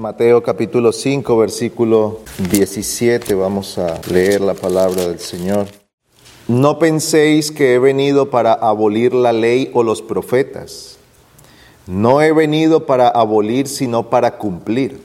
Mateo 0.00 0.42
capítulo 0.42 0.92
5, 0.92 1.36
versículo 1.36 2.20
17, 2.50 3.34
vamos 3.34 3.76
a 3.76 4.00
leer 4.10 4.40
la 4.40 4.54
palabra 4.54 5.06
del 5.06 5.18
Señor. 5.18 5.66
No 6.48 6.78
penséis 6.78 7.52
que 7.52 7.74
he 7.74 7.78
venido 7.78 8.30
para 8.30 8.54
abolir 8.54 9.12
la 9.12 9.34
ley 9.34 9.70
o 9.74 9.82
los 9.82 10.00
profetas. 10.00 10.96
No 11.86 12.22
he 12.22 12.32
venido 12.32 12.86
para 12.86 13.08
abolir, 13.08 13.68
sino 13.68 14.08
para 14.08 14.38
cumplir. 14.38 15.02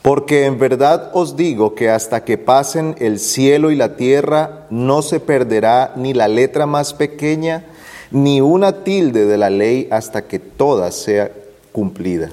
Porque 0.00 0.46
en 0.46 0.58
verdad 0.58 1.10
os 1.12 1.36
digo 1.36 1.74
que 1.74 1.90
hasta 1.90 2.24
que 2.24 2.38
pasen 2.38 2.96
el 3.00 3.18
cielo 3.18 3.70
y 3.70 3.76
la 3.76 3.96
tierra, 3.96 4.66
no 4.70 5.02
se 5.02 5.20
perderá 5.20 5.92
ni 5.94 6.14
la 6.14 6.28
letra 6.28 6.64
más 6.64 6.94
pequeña, 6.94 7.66
ni 8.10 8.40
una 8.40 8.82
tilde 8.82 9.26
de 9.26 9.36
la 9.36 9.50
ley 9.50 9.88
hasta 9.90 10.26
que 10.26 10.38
toda 10.38 10.90
sea 10.90 11.30
cumplida. 11.70 12.30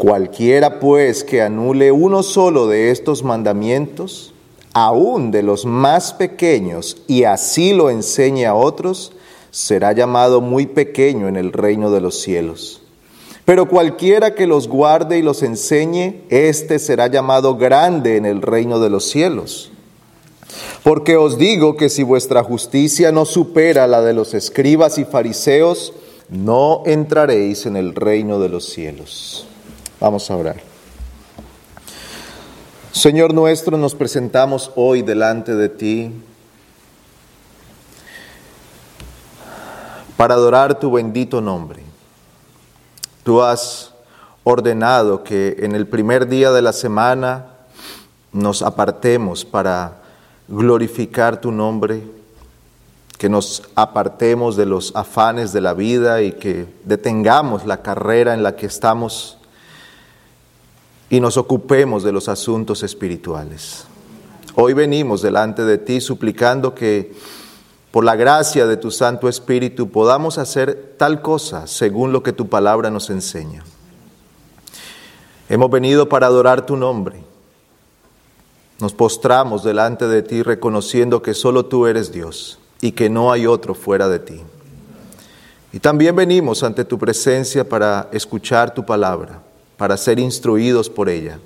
Cualquiera 0.00 0.80
pues 0.80 1.24
que 1.24 1.42
anule 1.42 1.92
uno 1.92 2.22
solo 2.22 2.68
de 2.68 2.90
estos 2.90 3.22
mandamientos, 3.22 4.32
aun 4.72 5.30
de 5.30 5.42
los 5.42 5.66
más 5.66 6.14
pequeños, 6.14 7.02
y 7.06 7.24
así 7.24 7.74
lo 7.74 7.90
enseñe 7.90 8.46
a 8.46 8.54
otros, 8.54 9.12
será 9.50 9.92
llamado 9.92 10.40
muy 10.40 10.64
pequeño 10.64 11.28
en 11.28 11.36
el 11.36 11.52
reino 11.52 11.90
de 11.90 12.00
los 12.00 12.18
cielos. 12.18 12.80
Pero 13.44 13.68
cualquiera 13.68 14.34
que 14.34 14.46
los 14.46 14.68
guarde 14.68 15.18
y 15.18 15.22
los 15.22 15.42
enseñe, 15.42 16.22
éste 16.30 16.78
será 16.78 17.08
llamado 17.08 17.58
grande 17.58 18.16
en 18.16 18.24
el 18.24 18.40
reino 18.40 18.80
de 18.80 18.88
los 18.88 19.04
cielos. 19.04 19.70
Porque 20.82 21.18
os 21.18 21.36
digo 21.36 21.76
que 21.76 21.90
si 21.90 22.04
vuestra 22.04 22.42
justicia 22.42 23.12
no 23.12 23.26
supera 23.26 23.86
la 23.86 24.00
de 24.00 24.14
los 24.14 24.32
escribas 24.32 24.96
y 24.96 25.04
fariseos, 25.04 25.92
no 26.30 26.84
entraréis 26.86 27.66
en 27.66 27.76
el 27.76 27.94
reino 27.94 28.40
de 28.40 28.48
los 28.48 28.64
cielos. 28.64 29.46
Vamos 30.00 30.30
a 30.30 30.36
orar. 30.36 30.56
Señor 32.90 33.34
nuestro, 33.34 33.76
nos 33.76 33.94
presentamos 33.94 34.72
hoy 34.74 35.02
delante 35.02 35.54
de 35.54 35.68
ti 35.68 36.10
para 40.16 40.34
adorar 40.34 40.78
tu 40.78 40.90
bendito 40.90 41.42
nombre. 41.42 41.82
Tú 43.24 43.42
has 43.42 43.92
ordenado 44.42 45.22
que 45.22 45.56
en 45.60 45.74
el 45.74 45.86
primer 45.86 46.28
día 46.28 46.50
de 46.50 46.62
la 46.62 46.72
semana 46.72 47.48
nos 48.32 48.62
apartemos 48.62 49.44
para 49.44 49.98
glorificar 50.48 51.42
tu 51.42 51.52
nombre, 51.52 52.02
que 53.18 53.28
nos 53.28 53.64
apartemos 53.74 54.56
de 54.56 54.64
los 54.64 54.96
afanes 54.96 55.52
de 55.52 55.60
la 55.60 55.74
vida 55.74 56.22
y 56.22 56.32
que 56.32 56.66
detengamos 56.84 57.66
la 57.66 57.82
carrera 57.82 58.32
en 58.32 58.42
la 58.42 58.56
que 58.56 58.64
estamos 58.64 59.36
y 61.10 61.18
nos 61.18 61.36
ocupemos 61.36 62.04
de 62.04 62.12
los 62.12 62.28
asuntos 62.28 62.84
espirituales. 62.84 63.84
Hoy 64.54 64.72
venimos 64.74 65.20
delante 65.20 65.64
de 65.64 65.76
ti 65.76 66.00
suplicando 66.00 66.72
que 66.72 67.12
por 67.90 68.04
la 68.04 68.14
gracia 68.14 68.68
de 68.68 68.76
tu 68.76 68.92
Santo 68.92 69.28
Espíritu 69.28 69.90
podamos 69.90 70.38
hacer 70.38 70.94
tal 70.96 71.20
cosa 71.20 71.66
según 71.66 72.12
lo 72.12 72.22
que 72.22 72.32
tu 72.32 72.48
palabra 72.48 72.90
nos 72.90 73.10
enseña. 73.10 73.64
Hemos 75.48 75.68
venido 75.68 76.08
para 76.08 76.28
adorar 76.28 76.64
tu 76.64 76.76
nombre. 76.76 77.20
Nos 78.78 78.94
postramos 78.94 79.64
delante 79.64 80.06
de 80.06 80.22
ti 80.22 80.44
reconociendo 80.44 81.22
que 81.22 81.34
solo 81.34 81.66
tú 81.66 81.88
eres 81.88 82.12
Dios 82.12 82.60
y 82.80 82.92
que 82.92 83.10
no 83.10 83.32
hay 83.32 83.48
otro 83.48 83.74
fuera 83.74 84.08
de 84.08 84.20
ti. 84.20 84.40
Y 85.72 85.80
también 85.80 86.14
venimos 86.14 86.62
ante 86.62 86.84
tu 86.84 86.98
presencia 86.98 87.68
para 87.68 88.08
escuchar 88.12 88.72
tu 88.72 88.86
palabra 88.86 89.42
para 89.80 89.96
ser 89.96 90.18
instruidos 90.18 90.90
por 90.90 91.08
ella, 91.08 91.38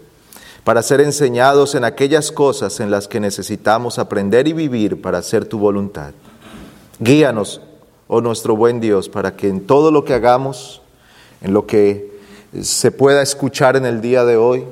para 0.64 0.82
ser 0.82 1.00
enseñados 1.00 1.76
en 1.76 1.84
aquellas 1.84 2.32
cosas 2.32 2.80
en 2.80 2.90
las 2.90 3.06
que 3.06 3.20
necesitamos 3.20 4.00
aprender 4.00 4.48
y 4.48 4.52
vivir 4.52 5.00
para 5.00 5.18
hacer 5.18 5.44
tu 5.44 5.56
voluntad. 5.56 6.10
Guíanos, 6.98 7.60
oh 8.08 8.20
nuestro 8.20 8.56
buen 8.56 8.80
Dios, 8.80 9.08
para 9.08 9.36
que 9.36 9.46
en 9.46 9.64
todo 9.64 9.92
lo 9.92 10.04
que 10.04 10.14
hagamos, 10.14 10.82
en 11.42 11.52
lo 11.52 11.64
que 11.64 12.12
se 12.60 12.90
pueda 12.90 13.22
escuchar 13.22 13.76
en 13.76 13.86
el 13.86 14.00
día 14.00 14.24
de 14.24 14.36
hoy, 14.36 14.64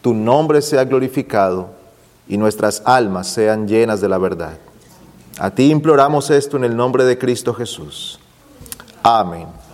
tu 0.00 0.14
nombre 0.14 0.62
sea 0.62 0.84
glorificado 0.84 1.70
y 2.28 2.36
nuestras 2.36 2.82
almas 2.84 3.26
sean 3.26 3.66
llenas 3.66 4.00
de 4.00 4.08
la 4.08 4.18
verdad. 4.18 4.58
A 5.40 5.50
ti 5.50 5.72
imploramos 5.72 6.30
esto 6.30 6.56
en 6.56 6.62
el 6.62 6.76
nombre 6.76 7.04
de 7.04 7.18
Cristo 7.18 7.52
Jesús. 7.52 8.20
Amén. 9.02 9.65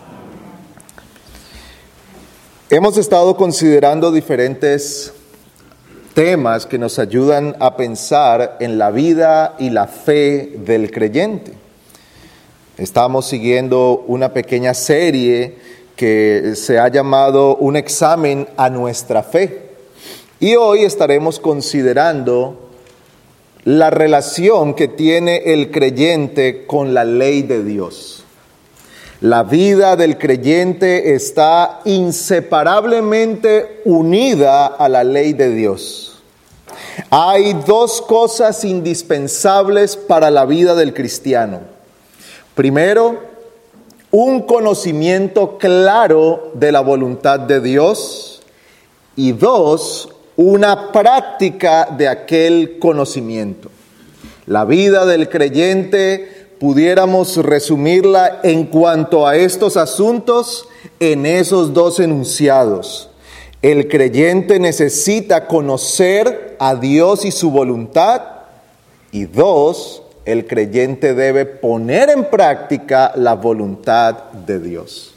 Hemos 2.74 2.96
estado 2.96 3.36
considerando 3.36 4.10
diferentes 4.10 5.12
temas 6.14 6.64
que 6.64 6.78
nos 6.78 6.98
ayudan 6.98 7.54
a 7.60 7.76
pensar 7.76 8.56
en 8.60 8.78
la 8.78 8.90
vida 8.90 9.56
y 9.58 9.68
la 9.68 9.86
fe 9.86 10.54
del 10.56 10.90
creyente. 10.90 11.52
Estamos 12.78 13.26
siguiendo 13.26 14.02
una 14.06 14.32
pequeña 14.32 14.72
serie 14.72 15.58
que 15.96 16.54
se 16.56 16.78
ha 16.78 16.88
llamado 16.88 17.56
Un 17.56 17.76
examen 17.76 18.48
a 18.56 18.70
nuestra 18.70 19.22
fe. 19.22 19.68
Y 20.40 20.54
hoy 20.54 20.84
estaremos 20.84 21.40
considerando 21.40 22.70
la 23.64 23.90
relación 23.90 24.72
que 24.72 24.88
tiene 24.88 25.52
el 25.52 25.70
creyente 25.70 26.64
con 26.66 26.94
la 26.94 27.04
ley 27.04 27.42
de 27.42 27.64
Dios. 27.64 28.21
La 29.22 29.44
vida 29.44 29.94
del 29.94 30.18
creyente 30.18 31.14
está 31.14 31.78
inseparablemente 31.84 33.80
unida 33.84 34.66
a 34.66 34.88
la 34.88 35.04
ley 35.04 35.32
de 35.32 35.54
Dios. 35.54 36.20
Hay 37.08 37.52
dos 37.64 38.02
cosas 38.02 38.64
indispensables 38.64 39.96
para 39.96 40.28
la 40.32 40.44
vida 40.44 40.74
del 40.74 40.92
cristiano. 40.92 41.60
Primero, 42.56 43.20
un 44.10 44.42
conocimiento 44.42 45.56
claro 45.56 46.50
de 46.54 46.72
la 46.72 46.80
voluntad 46.80 47.38
de 47.38 47.60
Dios. 47.60 48.42
Y 49.14 49.30
dos, 49.30 50.08
una 50.34 50.90
práctica 50.90 51.86
de 51.96 52.08
aquel 52.08 52.80
conocimiento. 52.80 53.70
La 54.46 54.64
vida 54.64 55.06
del 55.06 55.28
creyente 55.28 56.41
pudiéramos 56.62 57.38
resumirla 57.38 58.38
en 58.44 58.66
cuanto 58.66 59.26
a 59.26 59.34
estos 59.34 59.76
asuntos 59.76 60.68
en 61.00 61.26
esos 61.26 61.74
dos 61.74 61.98
enunciados. 61.98 63.10
El 63.62 63.88
creyente 63.88 64.60
necesita 64.60 65.48
conocer 65.48 66.54
a 66.60 66.76
Dios 66.76 67.24
y 67.24 67.32
su 67.32 67.50
voluntad. 67.50 68.22
Y 69.10 69.24
dos, 69.24 70.04
el 70.24 70.46
creyente 70.46 71.14
debe 71.14 71.46
poner 71.46 72.10
en 72.10 72.26
práctica 72.26 73.12
la 73.16 73.34
voluntad 73.34 74.30
de 74.46 74.60
Dios. 74.60 75.14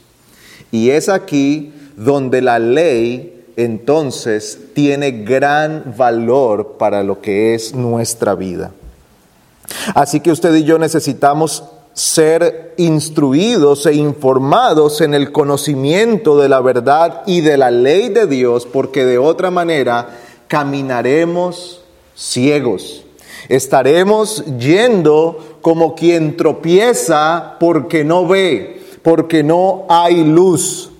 Y 0.72 0.90
es 0.90 1.08
aquí 1.08 1.72
donde 1.94 2.42
la 2.42 2.58
ley 2.58 3.44
entonces 3.54 4.58
tiene 4.74 5.12
gran 5.12 5.94
valor 5.96 6.74
para 6.76 7.04
lo 7.04 7.20
que 7.20 7.54
es 7.54 7.72
nuestra 7.72 8.34
vida. 8.34 8.72
Así 9.94 10.20
que 10.20 10.30
usted 10.30 10.54
y 10.54 10.64
yo 10.64 10.78
necesitamos 10.78 11.64
ser 11.92 12.74
instruidos 12.76 13.86
e 13.86 13.94
informados 13.94 15.00
en 15.00 15.14
el 15.14 15.32
conocimiento 15.32 16.36
de 16.36 16.48
la 16.48 16.60
verdad 16.60 17.22
y 17.26 17.40
de 17.40 17.56
la 17.56 17.70
ley 17.70 18.10
de 18.10 18.26
Dios, 18.26 18.66
porque 18.66 19.06
de 19.06 19.16
otra 19.16 19.50
manera 19.50 20.10
caminaremos 20.46 21.80
ciegos. 22.14 23.02
Estaremos 23.48 24.44
yendo 24.58 25.58
como 25.62 25.94
quien 25.94 26.36
tropieza 26.36 27.56
porque 27.58 28.04
no 28.04 28.26
ve, 28.26 28.82
porque 29.02 29.42
no 29.42 29.86
hay 29.88 30.22
luz. 30.22 30.90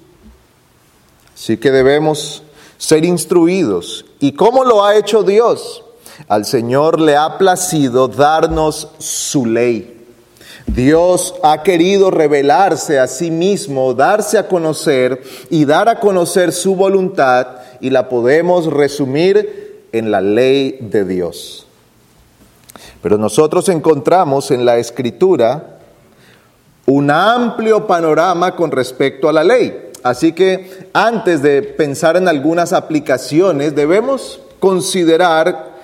Así 1.35 1.59
que 1.59 1.71
debemos 1.71 2.43
ser 2.79 3.05
instruidos. 3.05 4.07
¿Y 4.19 4.33
cómo 4.33 4.65
lo 4.65 4.85
ha 4.85 4.97
hecho 4.97 5.23
Dios? 5.23 5.83
Al 6.29 6.45
Señor 6.45 7.01
le 7.01 7.17
ha 7.17 7.39
placido 7.39 8.09
darnos 8.09 8.89
su 8.99 9.47
ley. 9.47 9.93
Dios 10.67 11.35
ha 11.43 11.63
querido 11.63 12.11
revelarse 12.11 12.99
a 12.99 13.07
sí 13.07 13.31
mismo, 13.31 13.95
darse 13.95 14.37
a 14.37 14.49
conocer 14.49 15.23
y 15.49 15.65
dar 15.65 15.89
a 15.89 16.01
conocer 16.01 16.53
su 16.53 16.75
voluntad 16.75 17.47
y 17.81 17.91
la 17.91 18.09
podemos 18.09 18.67
resumir 18.67 19.85
en 19.93 20.11
la 20.11 20.21
ley 20.21 20.79
de 20.81 21.05
Dios. 21.05 21.67
Pero 23.01 23.17
nosotros 23.17 23.69
encontramos 23.69 24.51
en 24.51 24.65
la 24.65 24.79
escritura 24.79 25.79
un 26.87 27.11
amplio 27.11 27.87
panorama 27.87 28.57
con 28.57 28.71
respecto 28.71 29.29
a 29.29 29.33
la 29.33 29.45
ley. 29.45 29.91
Así 30.03 30.33
que 30.33 30.89
antes 30.93 31.43
de 31.43 31.63
pensar 31.63 32.17
en 32.17 32.29
algunas 32.29 32.73
aplicaciones 32.73 33.75
debemos 33.75 34.41
considerar 34.59 35.76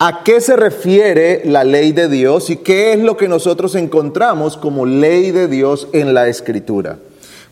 ¿A 0.00 0.22
qué 0.22 0.40
se 0.40 0.54
refiere 0.54 1.42
la 1.44 1.64
ley 1.64 1.90
de 1.90 2.08
Dios 2.08 2.50
y 2.50 2.56
qué 2.58 2.92
es 2.92 3.00
lo 3.00 3.16
que 3.16 3.26
nosotros 3.26 3.74
encontramos 3.74 4.56
como 4.56 4.86
ley 4.86 5.32
de 5.32 5.48
Dios 5.48 5.88
en 5.92 6.14
la 6.14 6.28
Escritura? 6.28 7.00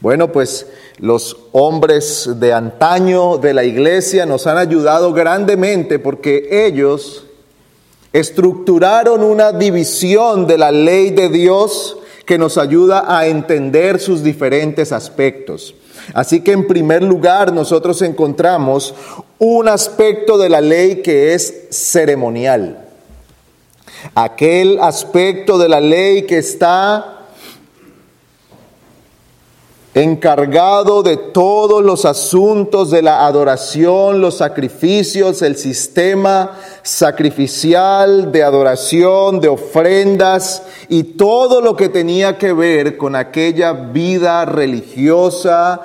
Bueno, 0.01 0.31
pues 0.31 0.69
los 0.99 1.37
hombres 1.51 2.31
de 2.39 2.53
antaño 2.53 3.39
de 3.39 3.53
la 3.53 3.65
iglesia 3.65 4.27
nos 4.27 4.47
han 4.47 4.59
ayudado 4.59 5.13
grandemente 5.13 5.99
porque 5.99 6.67
ellos 6.67 7.27
estructuraron 8.13 9.25
una 9.25 9.51
división 9.51 10.47
de 10.47 10.59
la 10.59 10.71
ley 10.71 11.11
de 11.11 11.29
Dios 11.29 11.97
que 12.27 12.39
nos 12.39 12.59
ayuda 12.59 13.05
a 13.09 13.27
entender 13.27 13.99
sus 13.99 14.23
diferentes 14.23 14.93
aspectos. 14.93 15.75
Así 16.15 16.41
que 16.41 16.53
en 16.53 16.67
primer 16.67 17.03
lugar 17.03 17.53
nosotros 17.53 18.03
encontramos 18.03 18.95
un 19.39 19.69
aspecto 19.69 20.39
de 20.39 20.49
la 20.49 20.61
ley 20.61 21.03
que 21.03 21.35
es 21.35 21.67
ceremonial. 21.71 22.85
Aquel 24.15 24.79
aspecto 24.81 25.59
de 25.59 25.69
la 25.69 25.81
ley 25.81 26.23
que 26.27 26.39
está 26.39 27.17
encargado 29.97 31.03
de 31.03 31.17
todos 31.17 31.83
los 31.83 32.05
asuntos 32.05 32.91
de 32.91 33.01
la 33.01 33.25
adoración, 33.25 34.21
los 34.21 34.37
sacrificios, 34.37 35.41
el 35.41 35.57
sistema 35.57 36.53
sacrificial 36.83 38.31
de 38.31 38.43
adoración, 38.43 39.41
de 39.41 39.49
ofrendas 39.49 40.65
y 40.91 41.03
todo 41.03 41.63
lo 41.63 41.77
que 41.77 41.89
tenía 41.89 42.37
que 42.37 42.53
ver 42.53 42.99
con 42.99 43.17
aquella 43.17 43.73
vida 43.73 44.45
religiosa 44.45 45.81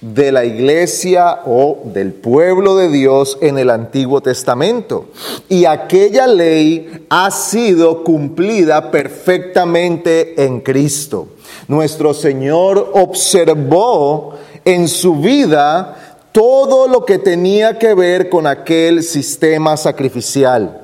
de 0.00 0.32
la 0.32 0.44
iglesia 0.44 1.40
o 1.44 1.78
del 1.84 2.12
pueblo 2.12 2.76
de 2.76 2.88
Dios 2.88 3.36
en 3.40 3.58
el 3.58 3.70
Antiguo 3.70 4.20
Testamento. 4.20 5.06
Y 5.48 5.66
aquella 5.66 6.26
ley 6.26 7.06
ha 7.10 7.30
sido 7.30 8.02
cumplida 8.02 8.90
perfectamente 8.90 10.42
en 10.42 10.60
Cristo. 10.60 11.28
Nuestro 11.68 12.14
Señor 12.14 12.92
observó 12.94 14.34
en 14.64 14.88
su 14.88 15.16
vida 15.16 16.18
todo 16.32 16.88
lo 16.88 17.04
que 17.04 17.18
tenía 17.18 17.78
que 17.78 17.94
ver 17.94 18.30
con 18.30 18.46
aquel 18.46 19.02
sistema 19.02 19.76
sacrificial. 19.76 20.79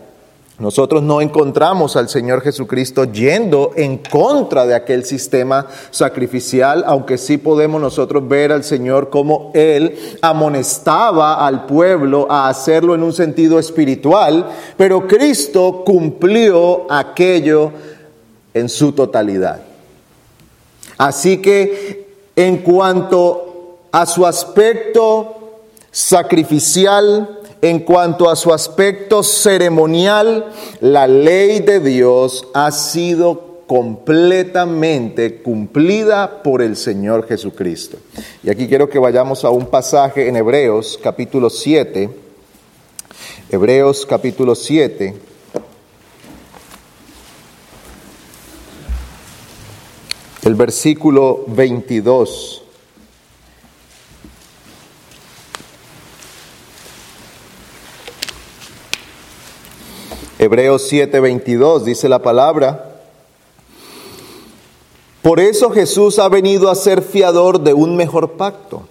Nosotros 0.58 1.02
no 1.02 1.20
encontramos 1.20 1.96
al 1.96 2.08
Señor 2.08 2.40
Jesucristo 2.40 3.04
yendo 3.04 3.72
en 3.76 3.98
contra 3.98 4.64
de 4.64 4.74
aquel 4.74 5.04
sistema 5.04 5.66
sacrificial, 5.90 6.82
aunque 6.86 7.18
sí 7.18 7.36
podemos 7.36 7.78
nosotros 7.78 8.26
ver 8.26 8.52
al 8.52 8.64
Señor 8.64 9.10
como 9.10 9.50
Él 9.52 9.98
amonestaba 10.22 11.46
al 11.46 11.66
pueblo 11.66 12.26
a 12.30 12.48
hacerlo 12.48 12.94
en 12.94 13.02
un 13.02 13.12
sentido 13.12 13.58
espiritual, 13.58 14.46
pero 14.78 15.06
Cristo 15.06 15.82
cumplió 15.84 16.90
aquello 16.90 17.72
en 18.54 18.70
su 18.70 18.92
totalidad. 18.92 19.60
Así 20.96 21.36
que 21.42 22.06
en 22.34 22.58
cuanto 22.58 23.78
a 23.92 24.06
su 24.06 24.24
aspecto 24.24 25.34
sacrificial, 25.90 27.40
en 27.68 27.80
cuanto 27.80 28.30
a 28.30 28.36
su 28.36 28.52
aspecto 28.52 29.22
ceremonial, 29.22 30.52
la 30.80 31.06
ley 31.06 31.60
de 31.60 31.80
Dios 31.80 32.46
ha 32.54 32.70
sido 32.70 33.62
completamente 33.66 35.42
cumplida 35.42 36.42
por 36.42 36.62
el 36.62 36.76
Señor 36.76 37.26
Jesucristo. 37.26 37.98
Y 38.44 38.50
aquí 38.50 38.68
quiero 38.68 38.88
que 38.88 38.98
vayamos 38.98 39.44
a 39.44 39.50
un 39.50 39.66
pasaje 39.66 40.28
en 40.28 40.36
Hebreos 40.36 40.98
capítulo 41.02 41.50
7. 41.50 42.08
Hebreos 43.50 44.06
capítulo 44.06 44.54
7. 44.54 45.14
El 50.44 50.54
versículo 50.54 51.42
22. 51.48 52.65
Hebreos 60.38 60.90
7:22 60.90 61.84
dice 61.84 62.08
la 62.08 62.20
palabra. 62.20 62.92
Por 65.22 65.40
eso 65.40 65.70
Jesús 65.70 66.18
ha 66.18 66.28
venido 66.28 66.70
a 66.70 66.74
ser 66.74 67.02
fiador 67.02 67.60
de 67.60 67.74
un 67.74 67.96
mejor 67.96 68.32
pacto. 68.32 68.86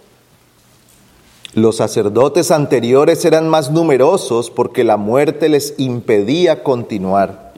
Los 1.54 1.78
sacerdotes 1.78 2.52
anteriores 2.52 3.24
eran 3.24 3.48
más 3.48 3.72
numerosos 3.72 4.50
porque 4.50 4.84
la 4.84 4.98
muerte 4.98 5.48
les 5.48 5.76
impedía 5.78 6.64
continuar. 6.64 7.54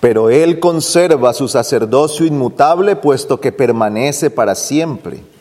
Pero 0.00 0.30
Él 0.30 0.60
conserva 0.60 1.34
su 1.34 1.48
sacerdocio 1.48 2.24
inmutable 2.24 2.96
puesto 2.96 3.40
que 3.40 3.52
permanece 3.52 4.30
para 4.30 4.54
siempre 4.54 5.33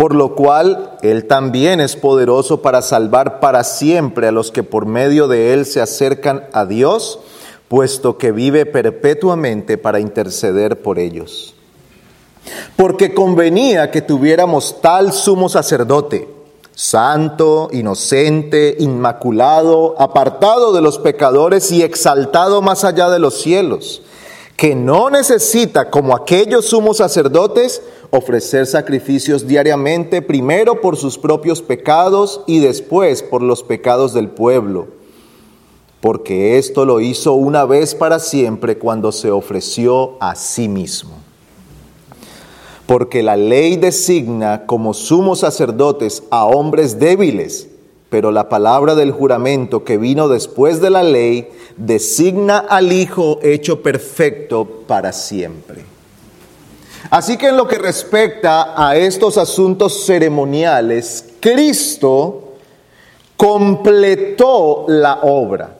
por 0.00 0.14
lo 0.14 0.34
cual 0.34 0.96
Él 1.02 1.26
también 1.26 1.78
es 1.78 1.94
poderoso 1.94 2.62
para 2.62 2.80
salvar 2.80 3.38
para 3.38 3.64
siempre 3.64 4.28
a 4.28 4.32
los 4.32 4.50
que 4.50 4.62
por 4.62 4.86
medio 4.86 5.28
de 5.28 5.52
Él 5.52 5.66
se 5.66 5.82
acercan 5.82 6.46
a 6.54 6.64
Dios, 6.64 7.18
puesto 7.68 8.16
que 8.16 8.32
vive 8.32 8.64
perpetuamente 8.64 9.76
para 9.76 10.00
interceder 10.00 10.80
por 10.80 10.98
ellos. 10.98 11.54
Porque 12.76 13.12
convenía 13.12 13.90
que 13.90 14.00
tuviéramos 14.00 14.80
tal 14.80 15.12
sumo 15.12 15.50
sacerdote, 15.50 16.30
santo, 16.74 17.68
inocente, 17.70 18.76
inmaculado, 18.78 19.96
apartado 19.98 20.72
de 20.72 20.80
los 20.80 20.96
pecadores 20.96 21.70
y 21.72 21.82
exaltado 21.82 22.62
más 22.62 22.84
allá 22.84 23.10
de 23.10 23.18
los 23.18 23.42
cielos, 23.42 24.00
que 24.56 24.74
no 24.74 25.10
necesita, 25.10 25.90
como 25.90 26.16
aquellos 26.16 26.64
sumos 26.64 26.96
sacerdotes, 26.96 27.82
ofrecer 28.10 28.66
sacrificios 28.66 29.46
diariamente, 29.46 30.20
primero 30.20 30.80
por 30.80 30.96
sus 30.96 31.16
propios 31.16 31.62
pecados 31.62 32.42
y 32.46 32.58
después 32.58 33.22
por 33.22 33.42
los 33.42 33.62
pecados 33.62 34.12
del 34.12 34.28
pueblo, 34.28 34.88
porque 36.00 36.58
esto 36.58 36.84
lo 36.84 37.00
hizo 37.00 37.34
una 37.34 37.64
vez 37.64 37.94
para 37.94 38.18
siempre 38.18 38.78
cuando 38.78 39.12
se 39.12 39.30
ofreció 39.30 40.16
a 40.20 40.34
sí 40.34 40.68
mismo. 40.68 41.12
Porque 42.86 43.22
la 43.22 43.36
ley 43.36 43.76
designa 43.76 44.66
como 44.66 44.94
sumos 44.94 45.40
sacerdotes 45.40 46.24
a 46.30 46.44
hombres 46.44 46.98
débiles, 46.98 47.68
pero 48.08 48.32
la 48.32 48.48
palabra 48.48 48.96
del 48.96 49.12
juramento 49.12 49.84
que 49.84 49.96
vino 49.96 50.28
después 50.28 50.80
de 50.80 50.90
la 50.90 51.04
ley 51.04 51.48
designa 51.76 52.58
al 52.58 52.92
Hijo 52.92 53.38
hecho 53.42 53.82
perfecto 53.82 54.82
para 54.88 55.12
siempre. 55.12 55.89
Así 57.08 57.36
que 57.38 57.48
en 57.48 57.56
lo 57.56 57.66
que 57.66 57.78
respecta 57.78 58.74
a 58.76 58.96
estos 58.96 59.38
asuntos 59.38 60.04
ceremoniales, 60.04 61.24
Cristo 61.40 62.54
completó 63.36 64.84
la 64.88 65.20
obra. 65.22 65.78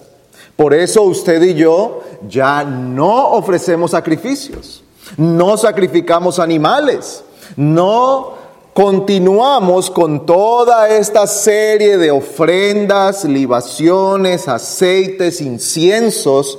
Por 0.57 0.73
eso 0.73 1.03
usted 1.03 1.43
y 1.43 1.55
yo 1.55 2.00
ya 2.27 2.65
no 2.65 3.31
ofrecemos 3.33 3.91
sacrificios, 3.91 4.83
no 5.17 5.57
sacrificamos 5.57 6.39
animales, 6.39 7.23
no 7.57 8.41
continuamos 8.73 9.91
con 9.91 10.25
toda 10.25 10.89
esta 10.89 11.27
serie 11.27 11.99
de 11.99 12.11
ofrendas, 12.11 13.25
libaciones, 13.25 14.49
aceites, 14.49 15.41
inciensos 15.41 16.59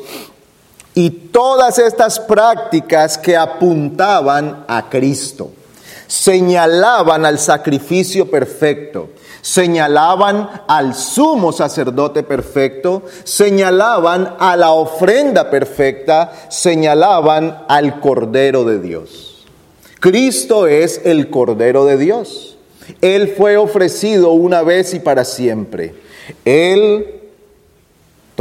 y 0.93 1.09
todas 1.09 1.79
estas 1.79 2.19
prácticas 2.19 3.17
que 3.17 3.37
apuntaban 3.37 4.65
a 4.67 4.89
Cristo, 4.89 5.51
señalaban 6.07 7.25
al 7.25 7.39
sacrificio 7.39 8.29
perfecto, 8.29 9.09
señalaban 9.41 10.49
al 10.67 10.93
sumo 10.93 11.53
sacerdote 11.53 12.23
perfecto, 12.23 13.03
señalaban 13.23 14.35
a 14.39 14.57
la 14.57 14.71
ofrenda 14.71 15.49
perfecta, 15.49 16.33
señalaban 16.49 17.63
al 17.69 18.01
Cordero 18.01 18.65
de 18.65 18.79
Dios. 18.79 19.45
Cristo 20.01 20.67
es 20.67 21.01
el 21.05 21.29
Cordero 21.29 21.85
de 21.85 21.97
Dios. 21.97 22.57
Él 22.99 23.33
fue 23.37 23.55
ofrecido 23.55 24.31
una 24.31 24.63
vez 24.63 24.93
y 24.93 24.99
para 24.99 25.23
siempre. 25.23 25.95
Él 26.43 27.20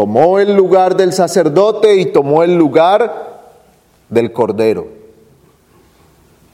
Tomó 0.01 0.39
el 0.39 0.57
lugar 0.57 0.97
del 0.97 1.13
sacerdote 1.13 1.97
y 1.97 2.07
tomó 2.07 2.43
el 2.43 2.57
lugar 2.57 3.43
del 4.09 4.33
cordero. 4.33 4.89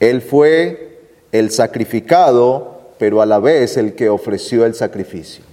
Él 0.00 0.20
fue 0.20 0.98
el 1.30 1.52
sacrificado, 1.52 2.80
pero 2.98 3.22
a 3.22 3.26
la 3.26 3.38
vez 3.38 3.76
el 3.76 3.94
que 3.94 4.08
ofreció 4.08 4.66
el 4.66 4.74
sacrificio. 4.74 5.44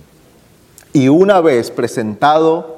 Y 0.92 1.08
una 1.08 1.40
vez 1.40 1.70
presentado 1.70 2.78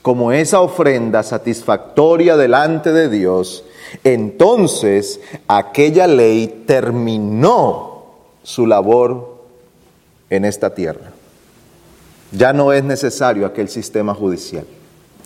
como 0.00 0.30
esa 0.30 0.60
ofrenda 0.60 1.24
satisfactoria 1.24 2.36
delante 2.36 2.92
de 2.92 3.08
Dios, 3.08 3.64
entonces 4.04 5.18
aquella 5.48 6.06
ley 6.06 6.62
terminó 6.68 8.04
su 8.44 8.68
labor 8.68 9.42
en 10.30 10.44
esta 10.44 10.72
tierra. 10.72 11.11
Ya 12.32 12.52
no 12.52 12.72
es 12.72 12.82
necesario 12.82 13.46
aquel 13.46 13.68
sistema 13.68 14.14
judicial, 14.14 14.64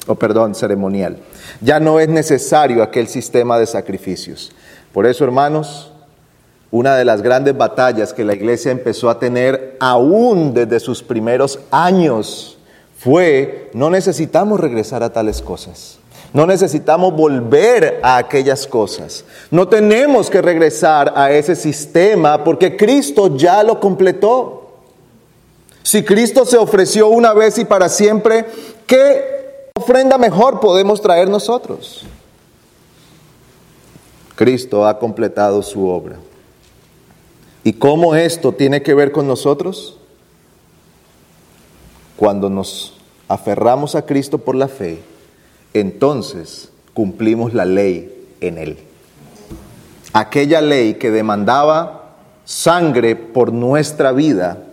o 0.06 0.14
perdón, 0.16 0.54
ceremonial. 0.54 1.18
Ya 1.60 1.80
no 1.80 2.00
es 2.00 2.08
necesario 2.08 2.82
aquel 2.82 3.08
sistema 3.08 3.58
de 3.58 3.66
sacrificios. 3.66 4.52
Por 4.92 5.06
eso, 5.06 5.24
hermanos, 5.24 5.92
Una 6.70 6.96
de 6.96 7.04
las 7.04 7.22
grandes 7.22 7.56
batallas 7.56 8.12
que 8.12 8.24
la 8.24 8.34
iglesia 8.34 8.72
empezó 8.72 9.08
a 9.08 9.18
tener 9.20 9.76
aún 9.78 10.52
desde 10.52 10.80
sus 10.80 11.02
primeros 11.02 11.60
años 11.70 12.58
fue, 12.98 13.70
no 13.72 13.88
necesitamos 13.88 14.58
regresar 14.58 15.02
a 15.02 15.10
tales 15.10 15.40
cosas. 15.40 15.98
No 16.32 16.44
necesitamos 16.44 17.14
volver 17.14 18.00
a 18.02 18.16
aquellas 18.16 18.66
cosas. 18.66 19.24
No 19.50 19.68
tenemos 19.68 20.28
que 20.28 20.42
regresar 20.42 21.12
a 21.14 21.30
ese 21.30 21.54
sistema 21.54 22.42
porque 22.42 22.76
Cristo 22.76 23.36
ya 23.36 23.62
lo 23.62 23.78
completó. 23.78 24.65
Si 25.86 26.02
Cristo 26.02 26.44
se 26.44 26.56
ofreció 26.56 27.06
una 27.06 27.32
vez 27.32 27.58
y 27.58 27.64
para 27.64 27.88
siempre, 27.88 28.44
¿qué 28.88 29.70
ofrenda 29.78 30.18
mejor 30.18 30.58
podemos 30.58 31.00
traer 31.00 31.30
nosotros? 31.30 32.04
Cristo 34.34 34.84
ha 34.84 34.98
completado 34.98 35.62
su 35.62 35.86
obra. 35.86 36.16
¿Y 37.62 37.74
cómo 37.74 38.16
esto 38.16 38.50
tiene 38.50 38.82
que 38.82 38.94
ver 38.94 39.12
con 39.12 39.28
nosotros? 39.28 39.96
Cuando 42.16 42.50
nos 42.50 42.94
aferramos 43.28 43.94
a 43.94 44.06
Cristo 44.06 44.38
por 44.38 44.56
la 44.56 44.66
fe, 44.66 44.98
entonces 45.72 46.68
cumplimos 46.94 47.54
la 47.54 47.64
ley 47.64 48.28
en 48.40 48.58
Él. 48.58 48.76
Aquella 50.12 50.60
ley 50.60 50.94
que 50.94 51.12
demandaba 51.12 52.16
sangre 52.44 53.14
por 53.14 53.52
nuestra 53.52 54.10
vida, 54.10 54.65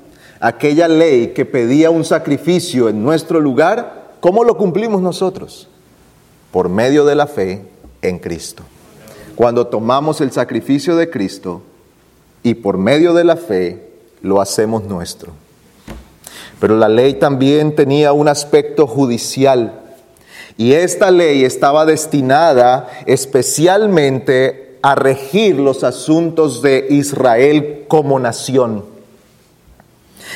aquella 0.44 0.90
ley 0.90 1.28
que 1.30 1.46
pedía 1.46 1.90
un 1.90 2.04
sacrificio 2.04 2.90
en 2.90 3.02
nuestro 3.02 3.40
lugar, 3.40 4.12
¿cómo 4.20 4.44
lo 4.44 4.58
cumplimos 4.58 5.02
nosotros? 5.02 5.70
Por 6.52 6.68
medio 6.68 7.06
de 7.06 7.16
la 7.16 7.28
fe 7.28 7.62
en 8.02 8.20
Cristo. 8.20 8.62
Cuando 9.36 9.68
tomamos 9.68 10.20
el 10.20 10.34
sacrificio 10.34 10.98
de 10.98 11.10
Cristo, 11.10 11.62
y 12.44 12.56
por 12.56 12.78
medio 12.78 13.14
de 13.14 13.24
la 13.24 13.38
fe 13.38 13.88
lo 14.22 14.42
hacemos 14.42 14.84
nuestro. 14.84 15.32
Pero 16.60 16.76
la 16.76 16.90
ley 16.90 17.14
también 17.14 17.74
tenía 17.74 18.12
un 18.12 18.28
aspecto 18.28 18.86
judicial 18.86 19.80
y 20.58 20.74
esta 20.74 21.10
ley 21.10 21.46
estaba 21.46 21.86
destinada 21.86 22.90
especialmente 23.06 24.78
a 24.82 24.96
regir 24.96 25.58
los 25.58 25.86
asuntos 25.86 26.62
de 26.62 26.86
Israel 26.90 27.86
como 27.88 28.20
nación. 28.20 28.93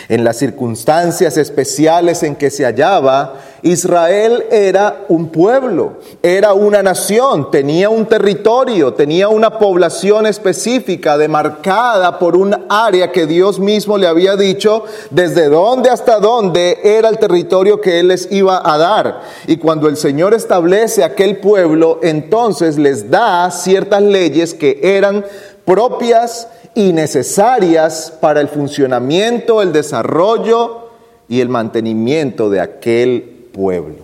En 0.10 0.24
las 0.24 0.38
circunstancias 0.38 1.36
especiales 1.36 2.24
en 2.24 2.38
que 2.38 2.50
se 2.50 2.64
hallaba, 2.64 3.36
Israel 3.62 4.46
era 4.52 5.04
un 5.10 5.28
pueblo, 5.28 5.98
era 6.24 6.54
una 6.54 6.82
nación, 6.82 7.52
tenía 7.52 7.90
un 7.90 8.06
territorio, 8.06 8.94
tenía 8.94 9.28
una 9.28 9.60
población 9.60 10.26
específica 10.26 11.18
demarcada 11.18 12.20
por 12.20 12.38
un 12.38 12.56
área 12.70 13.12
que 13.12 13.26
Dios 13.26 13.60
mismo 13.60 13.98
le 13.98 14.08
había 14.08 14.38
dicho 14.38 14.86
desde 15.10 15.50
dónde 15.50 15.90
hasta 15.90 16.20
dónde 16.20 16.80
era 16.84 17.10
el 17.10 17.18
territorio 17.18 17.82
que 17.82 18.00
Él 18.00 18.08
les 18.08 18.32
iba 18.32 18.62
a 18.64 18.78
dar. 18.78 19.22
Y 19.46 19.58
cuando 19.58 19.90
el 19.90 19.98
Señor 19.98 20.34
establece 20.34 21.04
aquel 21.04 21.40
pueblo, 21.40 22.00
entonces 22.02 22.78
les 22.78 23.12
da 23.12 23.52
ciertas 23.52 24.02
leyes 24.02 24.54
que 24.54 24.80
eran 24.82 25.26
propias 25.66 26.48
y 26.78 26.94
necesarias 26.94 28.14
para 28.22 28.40
el 28.40 28.50
funcionamiento, 28.50 29.64
el 29.64 29.74
desarrollo 29.74 30.90
y 31.28 31.42
el 31.42 31.50
mantenimiento 31.50 32.52
de 32.52 32.62
aquel 32.62 33.48
pueblo. 33.52 33.96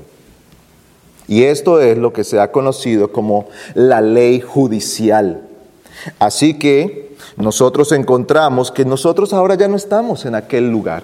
Y 1.27 1.43
esto 1.43 1.79
es 1.79 1.99
lo 1.99 2.13
que 2.13 2.23
se 2.23 2.39
ha 2.39 2.51
conocido 2.51 3.11
como 3.11 3.47
la 3.75 4.01
ley 4.01 4.41
judicial. 4.41 5.43
Así 6.17 6.57
que 6.57 7.15
nosotros 7.37 7.91
encontramos 7.91 8.71
que 8.71 8.85
nosotros 8.85 9.33
ahora 9.33 9.53
ya 9.53 9.67
no 9.67 9.75
estamos 9.75 10.25
en 10.25 10.33
aquel 10.33 10.71
lugar. 10.71 11.03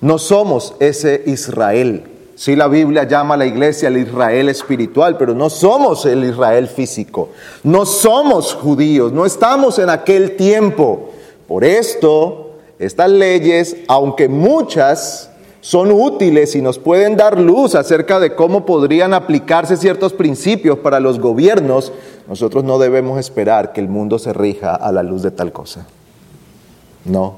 No 0.00 0.18
somos 0.18 0.74
ese 0.78 1.24
Israel. 1.26 2.04
Sí, 2.42 2.56
la 2.56 2.66
Biblia 2.66 3.04
llama 3.04 3.34
a 3.34 3.36
la 3.36 3.46
iglesia 3.46 3.86
el 3.86 3.98
Israel 3.98 4.48
espiritual, 4.48 5.16
pero 5.16 5.32
no 5.32 5.48
somos 5.48 6.04
el 6.06 6.24
Israel 6.24 6.66
físico. 6.66 7.28
No 7.62 7.86
somos 7.86 8.54
judíos, 8.54 9.12
no 9.12 9.24
estamos 9.24 9.78
en 9.78 9.88
aquel 9.88 10.34
tiempo. 10.34 11.10
Por 11.46 11.62
esto, 11.62 12.56
estas 12.80 13.10
leyes, 13.10 13.76
aunque 13.86 14.28
muchas 14.28 15.30
son 15.60 15.92
útiles 15.92 16.56
y 16.56 16.62
nos 16.62 16.80
pueden 16.80 17.16
dar 17.16 17.38
luz 17.38 17.76
acerca 17.76 18.18
de 18.18 18.34
cómo 18.34 18.66
podrían 18.66 19.14
aplicarse 19.14 19.76
ciertos 19.76 20.12
principios 20.12 20.80
para 20.80 20.98
los 20.98 21.20
gobiernos, 21.20 21.92
nosotros 22.26 22.64
no 22.64 22.80
debemos 22.80 23.20
esperar 23.20 23.72
que 23.72 23.80
el 23.80 23.88
mundo 23.88 24.18
se 24.18 24.32
rija 24.32 24.74
a 24.74 24.90
la 24.90 25.04
luz 25.04 25.22
de 25.22 25.30
tal 25.30 25.52
cosa. 25.52 25.86
No. 27.04 27.36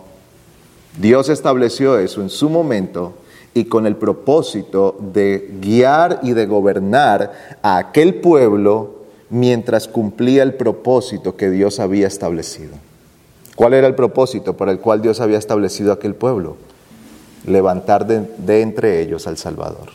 Dios 0.99 1.29
estableció 1.29 1.99
eso 1.99 2.23
en 2.23 2.31
su 2.31 2.49
momento 2.49 3.13
y 3.55 3.65
con 3.67 3.87
el 3.87 3.97
propósito 3.97 4.97
de 4.99 5.55
guiar 5.61 6.21
y 6.23 6.33
de 6.33 6.47
gobernar 6.47 7.59
a 7.63 7.79
aquel 7.79 8.17
pueblo 8.17 9.05
mientras 9.31 9.89
cumplía 9.89 10.43
el 10.43 10.55
propósito 10.55 11.37
que 11.37 11.51
Dios 11.51 11.81
había 11.81 12.09
establecido. 12.09 12.75
¿Cuál 13.57 13.75
era 13.75 13.87
el 13.87 13.95
propósito 13.95 14.57
para 14.57 14.73
el 14.73 14.81
cual 14.81 15.01
Dios 15.01 15.21
había 15.21 15.39
establecido 15.39 15.93
aquel 15.93 16.15
pueblo? 16.15 16.57
Levantar 17.47 18.07
de, 18.07 18.61
entre 18.61 19.01
ellos 19.01 19.27
al 19.29 19.37
Salvador. 19.37 19.91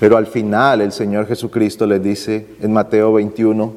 Pero 0.00 0.16
al 0.16 0.26
final 0.26 0.80
el 0.80 0.90
Señor 0.90 1.26
Jesucristo 1.26 1.86
les 1.86 2.02
dice 2.02 2.46
en 2.60 2.72
Mateo 2.72 3.12
21, 3.12 3.72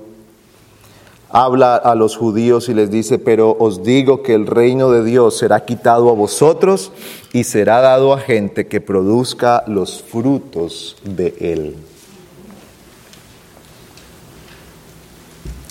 habla 1.36 1.76
a 1.76 1.96
los 1.96 2.16
judíos 2.16 2.70
y 2.70 2.74
les 2.74 2.90
dice, 2.90 3.20
pero 3.20 3.58
os 3.60 3.84
digo 3.84 4.24
que 4.24 4.34
el 4.34 4.48
reino 4.48 4.90
de 4.90 5.04
Dios 5.04 5.38
será 5.38 5.66
quitado 5.66 6.10
a 6.10 6.14
vosotros 6.14 6.94
y 7.34 7.44
será 7.44 7.82
dado 7.82 8.14
a 8.14 8.20
gente 8.20 8.68
que 8.68 8.80
produzca 8.80 9.66
los 9.68 10.02
frutos 10.02 10.96
de 11.04 11.36
él. 11.42 11.76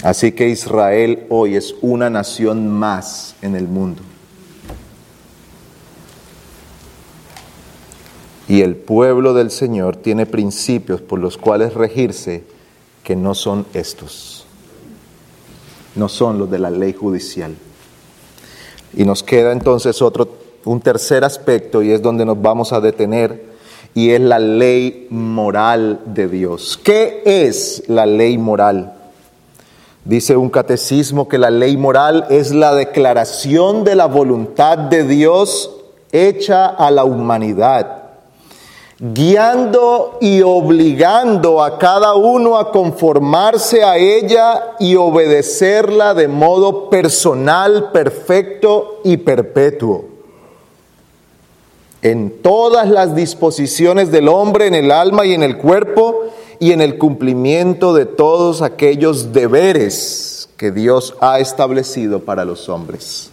Así 0.03 0.33
que 0.33 0.51
Israel 0.51 1.25
hoy 1.31 1.57
es 1.57 1.75
una 1.81 2.11
nación 2.11 2.69
más 2.69 3.35
en 3.41 3.57
el 3.57 3.67
mundo. 3.67 4.03
Y 8.49 8.61
el 8.61 8.77
pueblo 8.77 9.33
del 9.33 9.51
Señor 9.51 9.97
tiene 9.97 10.27
principios 10.27 11.01
por 11.01 11.21
los 11.21 11.39
cuales 11.39 11.73
regirse 11.73 12.45
que 13.03 13.17
no 13.17 13.35
son 13.35 13.65
estos 13.73 14.34
no 15.95 16.09
son 16.09 16.39
los 16.39 16.51
de 16.51 16.59
la 16.59 16.71
ley 16.71 16.93
judicial. 16.93 17.55
Y 18.95 19.05
nos 19.05 19.23
queda 19.23 19.53
entonces 19.53 20.01
otro, 20.03 20.29
un 20.65 20.81
tercer 20.81 21.25
aspecto 21.25 21.83
y 21.83 21.91
es 21.91 22.03
donde 22.03 22.25
nos 22.25 22.41
vamos 22.41 22.73
a 22.73 22.81
detener 22.81 23.55
y 23.95 24.11
es 24.11 24.21
la 24.21 24.39
ley 24.39 25.07
moral 25.11 26.01
de 26.07 26.29
Dios. 26.29 26.79
¿Qué 26.83 27.23
es 27.25 27.85
la 27.89 28.07
ley 28.07 28.39
moral? 28.39 28.95
Dice 30.05 30.37
un 30.37 30.51
catecismo 30.51 31.29
que 31.29 31.39
la 31.39 31.51
ley 31.51 31.77
moral 31.77 32.27
es 32.29 32.53
la 32.53 32.75
declaración 32.75 33.85
de 33.85 33.95
la 33.95 34.07
voluntad 34.07 34.77
de 34.77 35.05
Dios 35.05 35.71
hecha 36.13 36.67
a 36.67 36.91
la 36.91 37.05
humanidad 37.05 38.04
guiando 38.99 40.19
y 40.21 40.43
obligando 40.43 41.63
a 41.63 41.79
cada 41.79 42.15
uno 42.15 42.59
a 42.59 42.71
conformarse 42.71 43.83
a 43.83 43.97
ella 43.97 44.75
y 44.79 44.95
obedecerla 44.97 46.15
de 46.15 46.29
modo 46.29 46.91
personal, 46.91 47.91
perfecto 47.93 49.01
y 49.05 49.17
perpetuo. 49.17 50.07
En 52.03 52.43
todas 52.43 52.89
las 52.89 53.15
disposiciones 53.17 54.11
del 54.13 54.29
hombre, 54.29 54.67
en 54.67 54.75
el 54.75 54.91
alma 54.91 55.25
y 55.25 55.33
en 55.33 55.43
el 55.43 55.57
cuerpo, 55.57 56.25
y 56.59 56.73
en 56.73 56.81
el 56.81 56.99
cumplimiento 56.99 57.95
de 57.95 58.07
todos 58.07 58.63
aquellos 58.63 59.33
deberes 59.33 60.49
que 60.57 60.71
Dios 60.71 61.15
ha 61.21 61.41
establecido 61.41 62.21
para 62.21 62.45
los 62.45 62.69
hombres. 62.69 63.31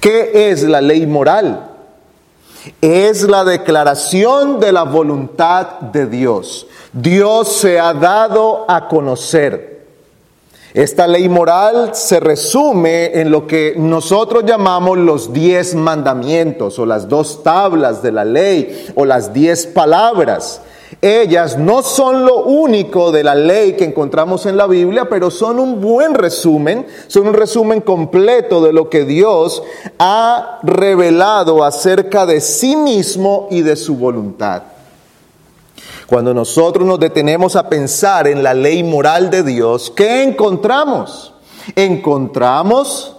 ¿Qué 0.00 0.50
es 0.50 0.62
la 0.62 0.80
ley 0.80 1.06
moral? 1.06 1.69
Es 2.80 3.22
la 3.22 3.44
declaración 3.44 4.60
de 4.60 4.72
la 4.72 4.84
voluntad 4.84 5.80
de 5.80 6.06
Dios. 6.06 6.66
Dios 6.92 7.56
se 7.56 7.78
ha 7.78 7.94
dado 7.94 8.64
a 8.68 8.88
conocer. 8.88 9.70
Esta 10.72 11.08
ley 11.08 11.28
moral 11.28 11.90
se 11.94 12.20
resume 12.20 13.20
en 13.20 13.30
lo 13.30 13.46
que 13.46 13.74
nosotros 13.76 14.44
llamamos 14.46 14.98
los 14.98 15.32
diez 15.32 15.74
mandamientos 15.74 16.78
o 16.78 16.86
las 16.86 17.08
dos 17.08 17.42
tablas 17.42 18.02
de 18.02 18.12
la 18.12 18.24
ley 18.24 18.86
o 18.94 19.04
las 19.04 19.32
diez 19.32 19.66
palabras. 19.66 20.62
Ellas 21.00 21.56
no 21.56 21.82
son 21.82 22.24
lo 22.24 22.44
único 22.44 23.12
de 23.12 23.22
la 23.24 23.34
ley 23.34 23.74
que 23.74 23.84
encontramos 23.84 24.46
en 24.46 24.56
la 24.56 24.66
Biblia, 24.66 25.08
pero 25.08 25.30
son 25.30 25.58
un 25.58 25.80
buen 25.80 26.14
resumen, 26.14 26.86
son 27.06 27.28
un 27.28 27.34
resumen 27.34 27.80
completo 27.80 28.60
de 28.60 28.72
lo 28.72 28.90
que 28.90 29.04
Dios 29.04 29.62
ha 29.98 30.58
revelado 30.62 31.64
acerca 31.64 32.26
de 32.26 32.40
sí 32.40 32.76
mismo 32.76 33.46
y 33.50 33.62
de 33.62 33.76
su 33.76 33.96
voluntad. 33.96 34.62
Cuando 36.06 36.34
nosotros 36.34 36.84
nos 36.86 36.98
detenemos 36.98 37.54
a 37.54 37.68
pensar 37.68 38.26
en 38.26 38.42
la 38.42 38.52
ley 38.52 38.82
moral 38.82 39.30
de 39.30 39.44
Dios, 39.44 39.92
¿qué 39.94 40.24
encontramos? 40.24 41.30
encontramos 41.76 43.16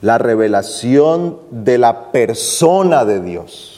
la 0.00 0.18
revelación 0.18 1.38
de 1.50 1.78
la 1.78 2.10
persona 2.10 3.04
de 3.04 3.20
Dios. 3.20 3.71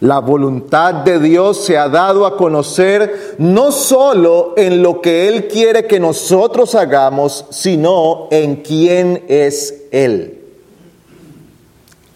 La 0.00 0.18
voluntad 0.18 0.94
de 0.94 1.20
Dios 1.20 1.64
se 1.64 1.78
ha 1.78 1.88
dado 1.88 2.26
a 2.26 2.36
conocer 2.36 3.36
no 3.38 3.70
solo 3.70 4.54
en 4.56 4.82
lo 4.82 5.00
que 5.00 5.28
Él 5.28 5.48
quiere 5.48 5.86
que 5.86 6.00
nosotros 6.00 6.74
hagamos, 6.74 7.46
sino 7.50 8.28
en 8.30 8.56
quién 8.56 9.24
es 9.28 9.84
Él. 9.92 10.40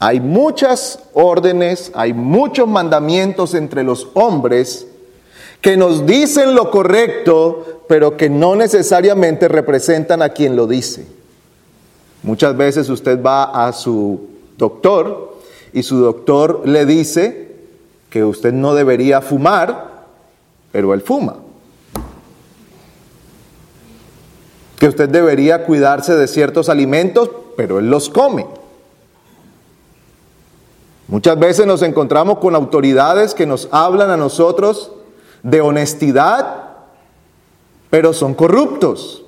Hay 0.00 0.20
muchas 0.20 1.00
órdenes, 1.14 1.90
hay 1.94 2.12
muchos 2.12 2.68
mandamientos 2.68 3.54
entre 3.54 3.82
los 3.82 4.08
hombres 4.14 4.86
que 5.60 5.76
nos 5.76 6.06
dicen 6.06 6.54
lo 6.54 6.70
correcto, 6.70 7.82
pero 7.88 8.16
que 8.16 8.30
no 8.30 8.54
necesariamente 8.54 9.48
representan 9.48 10.22
a 10.22 10.28
quien 10.28 10.54
lo 10.54 10.66
dice. 10.66 11.06
Muchas 12.22 12.56
veces 12.56 12.88
usted 12.88 13.22
va 13.22 13.66
a 13.66 13.72
su 13.72 14.20
doctor 14.56 15.36
y 15.72 15.82
su 15.82 15.98
doctor 15.98 16.62
le 16.64 16.86
dice 16.86 17.47
que 18.10 18.24
usted 18.24 18.52
no 18.52 18.74
debería 18.74 19.20
fumar, 19.20 20.06
pero 20.72 20.94
él 20.94 21.02
fuma. 21.02 21.36
Que 24.78 24.88
usted 24.88 25.08
debería 25.08 25.64
cuidarse 25.64 26.14
de 26.14 26.28
ciertos 26.28 26.68
alimentos, 26.68 27.30
pero 27.56 27.78
él 27.78 27.90
los 27.90 28.08
come. 28.08 28.46
Muchas 31.08 31.38
veces 31.38 31.66
nos 31.66 31.82
encontramos 31.82 32.38
con 32.38 32.54
autoridades 32.54 33.34
que 33.34 33.46
nos 33.46 33.68
hablan 33.72 34.10
a 34.10 34.16
nosotros 34.16 34.92
de 35.42 35.60
honestidad, 35.60 36.66
pero 37.90 38.12
son 38.12 38.34
corruptos. 38.34 39.24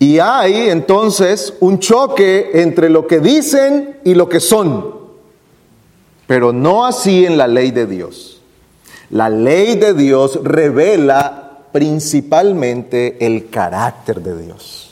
Y 0.00 0.18
hay 0.18 0.68
entonces 0.68 1.54
un 1.60 1.78
choque 1.78 2.50
entre 2.54 2.88
lo 2.88 3.06
que 3.06 3.20
dicen 3.20 3.98
y 4.04 4.14
lo 4.14 4.28
que 4.28 4.40
son, 4.40 4.97
pero 6.28 6.52
no 6.52 6.84
así 6.84 7.24
en 7.24 7.38
la 7.38 7.48
ley 7.48 7.70
de 7.70 7.86
Dios. 7.86 8.42
La 9.08 9.30
ley 9.30 9.76
de 9.76 9.94
Dios 9.94 10.38
revela 10.44 11.60
principalmente 11.72 13.24
el 13.24 13.48
carácter 13.48 14.20
de 14.20 14.44
Dios. 14.44 14.90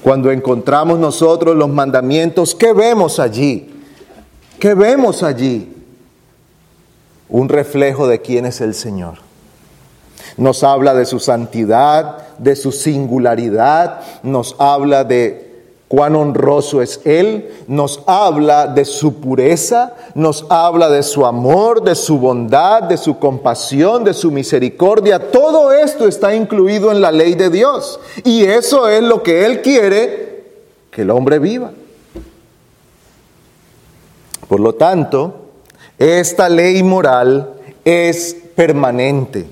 Cuando 0.00 0.30
encontramos 0.30 1.00
nosotros 1.00 1.56
los 1.56 1.68
mandamientos, 1.68 2.54
¿qué 2.54 2.72
vemos 2.72 3.18
allí? 3.18 3.74
¿Qué 4.60 4.74
vemos 4.74 5.24
allí? 5.24 5.74
Un 7.28 7.48
reflejo 7.48 8.06
de 8.06 8.20
quién 8.20 8.46
es 8.46 8.60
el 8.60 8.74
Señor. 8.74 9.14
Nos 10.36 10.62
habla 10.62 10.94
de 10.94 11.04
su 11.04 11.18
santidad, 11.18 12.36
de 12.38 12.54
su 12.54 12.70
singularidad, 12.70 14.02
nos 14.22 14.54
habla 14.60 15.02
de 15.02 15.43
cuán 15.94 16.16
honroso 16.16 16.82
es 16.82 17.00
Él, 17.04 17.54
nos 17.68 18.02
habla 18.06 18.66
de 18.66 18.84
su 18.84 19.20
pureza, 19.20 19.94
nos 20.16 20.44
habla 20.48 20.90
de 20.90 21.04
su 21.04 21.24
amor, 21.24 21.84
de 21.84 21.94
su 21.94 22.18
bondad, 22.18 22.82
de 22.82 22.96
su 22.96 23.20
compasión, 23.20 24.02
de 24.02 24.12
su 24.12 24.32
misericordia. 24.32 25.30
Todo 25.30 25.72
esto 25.72 26.08
está 26.08 26.34
incluido 26.34 26.90
en 26.90 27.00
la 27.00 27.12
ley 27.12 27.34
de 27.34 27.48
Dios. 27.48 28.00
Y 28.24 28.42
eso 28.42 28.88
es 28.88 29.04
lo 29.04 29.22
que 29.22 29.46
Él 29.46 29.62
quiere 29.62 30.46
que 30.90 31.02
el 31.02 31.10
hombre 31.10 31.38
viva. 31.38 31.70
Por 34.48 34.58
lo 34.58 34.74
tanto, 34.74 35.46
esta 35.96 36.48
ley 36.48 36.82
moral 36.82 37.54
es 37.84 38.36
permanente. 38.56 39.46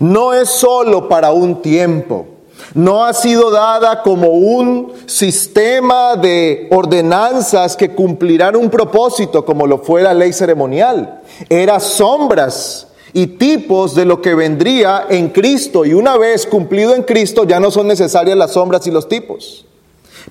No 0.00 0.32
es 0.32 0.48
solo 0.48 1.10
para 1.10 1.30
un 1.32 1.60
tiempo. 1.60 2.26
No 2.74 3.04
ha 3.04 3.12
sido 3.12 3.50
dada 3.50 4.02
como 4.02 4.28
un 4.28 4.92
sistema 5.06 6.16
de 6.16 6.68
ordenanzas 6.70 7.76
que 7.76 7.94
cumplirán 7.94 8.56
un 8.56 8.70
propósito 8.70 9.44
como 9.44 9.66
lo 9.66 9.78
fue 9.78 10.02
la 10.02 10.14
ley 10.14 10.32
ceremonial. 10.32 11.22
Era 11.48 11.80
sombras 11.80 12.88
y 13.12 13.26
tipos 13.28 13.94
de 13.94 14.04
lo 14.04 14.20
que 14.20 14.34
vendría 14.34 15.06
en 15.08 15.30
Cristo. 15.30 15.84
Y 15.84 15.94
una 15.94 16.16
vez 16.16 16.46
cumplido 16.46 16.94
en 16.94 17.02
Cristo 17.02 17.44
ya 17.44 17.60
no 17.60 17.70
son 17.70 17.88
necesarias 17.88 18.36
las 18.36 18.52
sombras 18.52 18.86
y 18.86 18.90
los 18.90 19.08
tipos. 19.08 19.64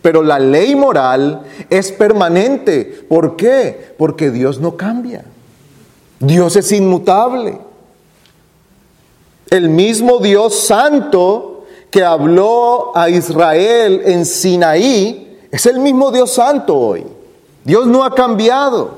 Pero 0.01 0.21
la 0.21 0.39
ley 0.39 0.75
moral 0.75 1.43
es 1.69 1.91
permanente. 1.91 3.05
¿Por 3.07 3.35
qué? 3.37 3.95
Porque 3.97 4.29
Dios 4.29 4.59
no 4.59 4.75
cambia. 4.75 5.25
Dios 6.19 6.55
es 6.55 6.71
inmutable. 6.71 7.59
El 9.49 9.69
mismo 9.69 10.19
Dios 10.19 10.59
santo 10.59 11.54
que 11.95 12.03
habló 12.03 12.91
a 12.93 13.09
Israel 13.09 14.01
en 14.03 14.25
Sinaí 14.25 15.39
es 15.49 15.65
el 15.65 15.79
mismo 15.79 16.11
Dios 16.11 16.33
santo 16.33 16.77
hoy. 16.77 17.05
Dios 17.63 17.87
no 17.87 18.03
ha 18.03 18.13
cambiado. 18.13 18.97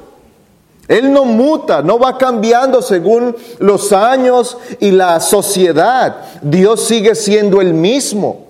Él 0.88 1.14
no 1.14 1.24
muta, 1.24 1.84
no 1.84 2.00
va 2.00 2.18
cambiando 2.18 2.82
según 2.82 3.36
los 3.60 3.94
años 3.94 4.58
y 4.80 4.90
la 4.90 5.20
sociedad. 5.20 6.24
Dios 6.42 6.86
sigue 6.86 7.14
siendo 7.14 7.62
el 7.62 7.76
mismo. 7.76 8.48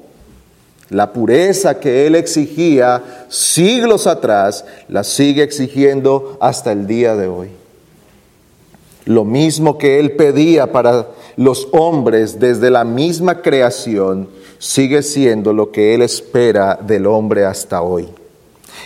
La 0.88 1.12
pureza 1.12 1.78
que 1.82 2.08
Él 2.08 2.16
exigía 2.16 3.04
siglos 3.28 4.08
atrás, 4.08 4.64
la 4.88 5.04
sigue 5.04 5.44
exigiendo 5.44 6.38
hasta 6.40 6.72
el 6.72 6.88
día 6.88 7.18
de 7.18 7.28
hoy. 7.28 7.50
Lo 9.04 9.26
mismo 9.26 9.78
que 9.78 10.00
Él 10.00 10.14
pedía 10.14 10.72
para 10.72 11.08
los 11.36 11.68
hombres 11.74 12.40
desde 12.40 12.72
la 12.72 12.86
misma 12.86 13.42
creación 13.42 14.37
sigue 14.60 15.04
siendo 15.04 15.54
lo 15.54 15.72
que 15.72 15.94
Él 15.94 16.02
espera 16.02 16.78
del 16.82 17.06
hombre 17.06 17.46
hasta 17.46 17.82
hoy. 17.82 18.10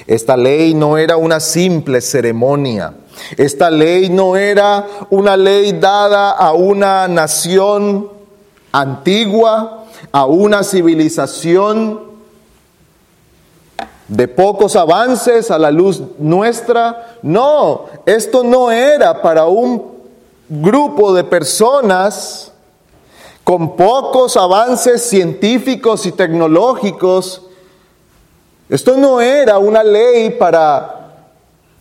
Esta 0.07 0.35
ley 0.35 0.73
no 0.73 0.97
era 0.97 1.17
una 1.17 1.39
simple 1.39 2.01
ceremonia. 2.01 2.93
Esta 3.37 3.69
ley 3.69 4.09
no 4.09 4.35
era 4.35 4.87
una 5.09 5.37
ley 5.37 5.73
dada 5.73 6.31
a 6.31 6.53
una 6.53 7.07
nación 7.07 8.09
antigua, 8.71 9.85
a 10.11 10.25
una 10.25 10.63
civilización 10.63 12.11
de 14.07 14.27
pocos 14.27 14.75
avances 14.75 15.51
a 15.51 15.59
la 15.59 15.71
luz 15.71 16.01
nuestra. 16.17 17.17
No, 17.21 17.85
esto 18.05 18.43
no 18.43 18.71
era 18.71 19.21
para 19.21 19.45
un 19.45 19.91
grupo 20.49 21.13
de 21.13 21.23
personas 21.23 22.50
con 23.43 23.75
pocos 23.75 24.37
avances 24.37 25.01
científicos 25.01 26.05
y 26.05 26.11
tecnológicos. 26.11 27.43
Esto 28.69 28.95
no 28.97 29.19
era 29.19 29.57
una 29.57 29.83
ley 29.83 30.31
para 30.31 31.13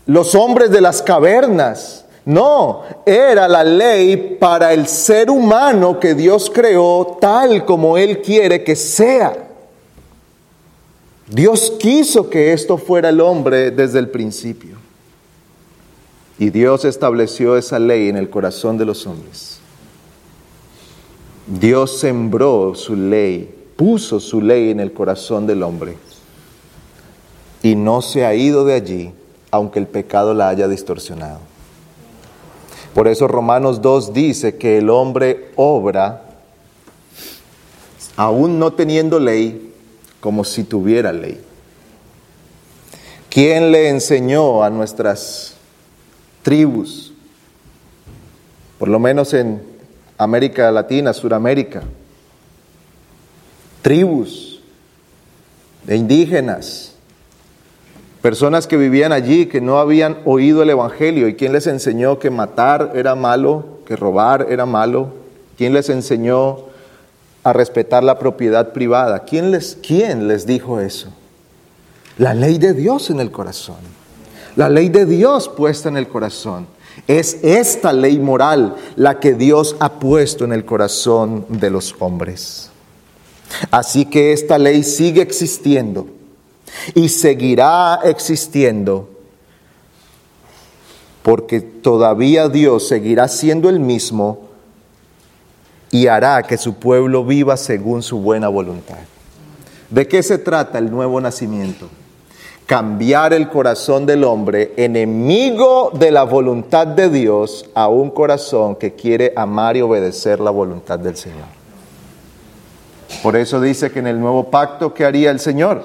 los 0.06 0.34
hombres 0.34 0.70
de 0.70 0.80
las 0.80 1.02
cavernas. 1.02 2.04
No, 2.24 2.82
era 3.06 3.48
la 3.48 3.64
ley 3.64 4.36
para 4.38 4.72
el 4.72 4.86
ser 4.86 5.30
humano 5.30 5.98
que 5.98 6.14
Dios 6.14 6.50
creó 6.52 7.18
tal 7.20 7.64
como 7.64 7.96
Él 7.96 8.20
quiere 8.20 8.62
que 8.62 8.76
sea. 8.76 9.48
Dios 11.28 11.74
quiso 11.78 12.28
que 12.28 12.52
esto 12.52 12.76
fuera 12.76 13.08
el 13.08 13.20
hombre 13.20 13.70
desde 13.70 14.00
el 14.00 14.08
principio. 14.08 14.76
Y 16.38 16.50
Dios 16.50 16.84
estableció 16.84 17.56
esa 17.56 17.78
ley 17.78 18.08
en 18.08 18.16
el 18.16 18.30
corazón 18.30 18.76
de 18.78 18.84
los 18.84 19.06
hombres. 19.06 19.59
Dios 21.58 21.98
sembró 21.98 22.76
su 22.76 22.94
ley, 22.94 23.52
puso 23.74 24.20
su 24.20 24.40
ley 24.40 24.70
en 24.70 24.78
el 24.78 24.92
corazón 24.92 25.48
del 25.48 25.64
hombre. 25.64 25.96
Y 27.62 27.74
no 27.74 28.02
se 28.02 28.24
ha 28.24 28.34
ido 28.34 28.64
de 28.64 28.74
allí, 28.74 29.12
aunque 29.50 29.80
el 29.80 29.88
pecado 29.88 30.32
la 30.32 30.48
haya 30.48 30.68
distorsionado. 30.68 31.40
Por 32.94 33.08
eso 33.08 33.26
Romanos 33.26 33.82
2 33.82 34.12
dice 34.12 34.58
que 34.58 34.78
el 34.78 34.90
hombre 34.90 35.50
obra, 35.56 36.22
aún 38.16 38.60
no 38.60 38.72
teniendo 38.72 39.18
ley, 39.18 39.74
como 40.20 40.44
si 40.44 40.62
tuviera 40.62 41.12
ley. 41.12 41.40
¿Quién 43.28 43.72
le 43.72 43.88
enseñó 43.88 44.62
a 44.62 44.70
nuestras 44.70 45.56
tribus, 46.42 47.12
por 48.78 48.88
lo 48.88 48.98
menos 48.98 49.34
en 49.34 49.69
América 50.20 50.70
Latina, 50.70 51.14
Suramérica, 51.14 51.80
tribus 53.80 54.60
de 55.84 55.96
indígenas, 55.96 56.92
personas 58.20 58.66
que 58.66 58.76
vivían 58.76 59.12
allí, 59.12 59.46
que 59.46 59.62
no 59.62 59.78
habían 59.78 60.18
oído 60.26 60.62
el 60.62 60.68
Evangelio. 60.68 61.26
¿Y 61.26 61.36
quién 61.36 61.54
les 61.54 61.66
enseñó 61.66 62.18
que 62.18 62.28
matar 62.28 62.92
era 62.94 63.14
malo, 63.14 63.78
que 63.86 63.96
robar 63.96 64.48
era 64.50 64.66
malo? 64.66 65.08
¿Quién 65.56 65.72
les 65.72 65.88
enseñó 65.88 66.64
a 67.42 67.54
respetar 67.54 68.04
la 68.04 68.18
propiedad 68.18 68.74
privada? 68.74 69.20
¿Quién 69.20 69.50
les, 69.50 69.78
quién 69.82 70.28
les 70.28 70.44
dijo 70.44 70.80
eso? 70.80 71.08
La 72.18 72.34
ley 72.34 72.58
de 72.58 72.74
Dios 72.74 73.08
en 73.08 73.20
el 73.20 73.30
corazón. 73.30 73.76
La 74.54 74.68
ley 74.68 74.90
de 74.90 75.06
Dios 75.06 75.48
puesta 75.48 75.88
en 75.88 75.96
el 75.96 76.08
corazón. 76.08 76.66
Es 77.06 77.38
esta 77.42 77.92
ley 77.92 78.18
moral 78.18 78.76
la 78.96 79.18
que 79.20 79.34
Dios 79.34 79.76
ha 79.80 79.98
puesto 79.98 80.44
en 80.44 80.52
el 80.52 80.64
corazón 80.64 81.46
de 81.48 81.70
los 81.70 81.94
hombres. 81.98 82.70
Así 83.70 84.04
que 84.04 84.32
esta 84.32 84.58
ley 84.58 84.82
sigue 84.82 85.22
existiendo 85.22 86.06
y 86.94 87.08
seguirá 87.08 88.00
existiendo 88.04 89.08
porque 91.22 91.60
todavía 91.60 92.48
Dios 92.48 92.88
seguirá 92.88 93.28
siendo 93.28 93.68
el 93.68 93.80
mismo 93.80 94.48
y 95.90 96.06
hará 96.06 96.42
que 96.42 96.56
su 96.56 96.74
pueblo 96.74 97.24
viva 97.24 97.56
según 97.56 98.02
su 98.02 98.20
buena 98.20 98.48
voluntad. 98.48 98.98
¿De 99.90 100.06
qué 100.06 100.22
se 100.22 100.38
trata 100.38 100.78
el 100.78 100.90
nuevo 100.90 101.20
nacimiento? 101.20 101.88
Cambiar 102.70 103.32
el 103.32 103.48
corazón 103.48 104.06
del 104.06 104.22
hombre, 104.22 104.74
enemigo 104.76 105.90
de 105.92 106.12
la 106.12 106.22
voluntad 106.22 106.86
de 106.86 107.08
Dios, 107.10 107.68
a 107.74 107.88
un 107.88 108.10
corazón 108.10 108.76
que 108.76 108.94
quiere 108.94 109.32
amar 109.34 109.76
y 109.76 109.80
obedecer 109.80 110.38
la 110.38 110.52
voluntad 110.52 111.00
del 111.00 111.16
Señor. 111.16 111.48
Por 113.24 113.34
eso 113.34 113.60
dice 113.60 113.90
que 113.90 113.98
en 113.98 114.06
el 114.06 114.20
nuevo 114.20 114.50
pacto, 114.50 114.94
¿qué 114.94 115.04
haría 115.04 115.32
el 115.32 115.40
Señor? 115.40 115.82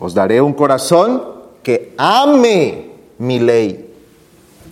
Os 0.00 0.14
daré 0.14 0.40
un 0.40 0.52
corazón 0.52 1.22
que 1.62 1.94
ame 1.96 2.90
mi 3.18 3.38
ley 3.38 3.84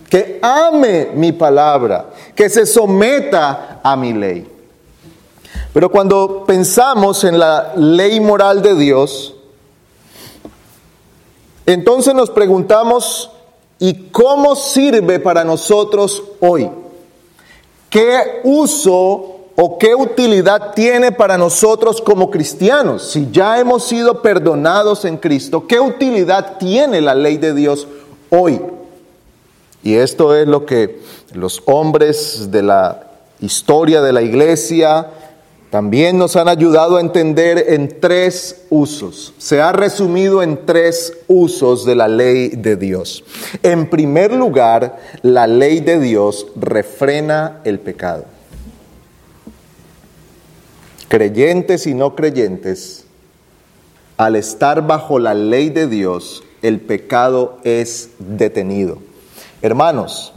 que 0.09 0.39
ame 0.41 1.09
mi 1.13 1.31
palabra, 1.31 2.07
que 2.33 2.49
se 2.49 2.65
someta 2.65 3.79
a 3.83 3.95
mi 3.95 4.13
ley. 4.13 4.47
Pero 5.73 5.91
cuando 5.91 6.43
pensamos 6.45 7.23
en 7.23 7.37
la 7.37 7.73
ley 7.75 8.19
moral 8.19 8.61
de 8.61 8.75
Dios, 8.75 9.35
entonces 11.67 12.15
nos 12.15 12.29
preguntamos, 12.29 13.29
¿y 13.77 13.93
cómo 14.09 14.55
sirve 14.55 15.19
para 15.19 15.43
nosotros 15.43 16.23
hoy? 16.39 16.69
¿Qué 17.89 18.39
uso 18.45 19.35
o 19.53 19.77
qué 19.77 19.93
utilidad 19.93 20.73
tiene 20.73 21.11
para 21.11 21.37
nosotros 21.37 22.01
como 22.01 22.31
cristianos? 22.31 23.11
Si 23.11 23.27
ya 23.31 23.59
hemos 23.59 23.83
sido 23.83 24.21
perdonados 24.21 25.03
en 25.03 25.17
Cristo, 25.17 25.67
¿qué 25.67 25.77
utilidad 25.81 26.57
tiene 26.57 27.01
la 27.01 27.13
ley 27.13 27.37
de 27.37 27.53
Dios 27.53 27.85
hoy? 28.29 28.61
Y 29.83 29.95
esto 29.95 30.33
es 30.35 30.47
lo 30.47 30.65
que 30.65 31.01
los 31.33 31.61
hombres 31.65 32.49
de 32.49 32.63
la 32.63 33.07
historia 33.41 34.01
de 34.01 34.13
la 34.13 34.21
iglesia 34.21 35.07
también 35.69 36.17
nos 36.17 36.37
han 36.37 36.47
ayudado 36.47 36.95
a 36.95 37.01
entender 37.01 37.65
en 37.69 37.99
tres 37.99 38.65
usos. 38.69 39.33
Se 39.37 39.61
ha 39.61 39.73
resumido 39.73 40.41
en 40.41 40.65
tres 40.65 41.13
usos 41.27 41.85
de 41.85 41.95
la 41.95 42.07
ley 42.07 42.49
de 42.49 42.77
Dios. 42.77 43.25
En 43.63 43.89
primer 43.89 44.31
lugar, 44.31 44.97
la 45.23 45.45
ley 45.45 45.81
de 45.81 45.99
Dios 45.99 46.47
refrena 46.55 47.59
el 47.65 47.79
pecado. 47.79 48.25
Creyentes 51.09 51.85
y 51.85 51.93
no 51.93 52.15
creyentes, 52.15 53.05
al 54.15 54.35
estar 54.35 54.87
bajo 54.87 55.19
la 55.19 55.33
ley 55.33 55.69
de 55.69 55.87
Dios, 55.87 56.43
el 56.61 56.79
pecado 56.79 57.59
es 57.63 58.11
detenido. 58.19 58.99
Hermanos, 59.61 60.33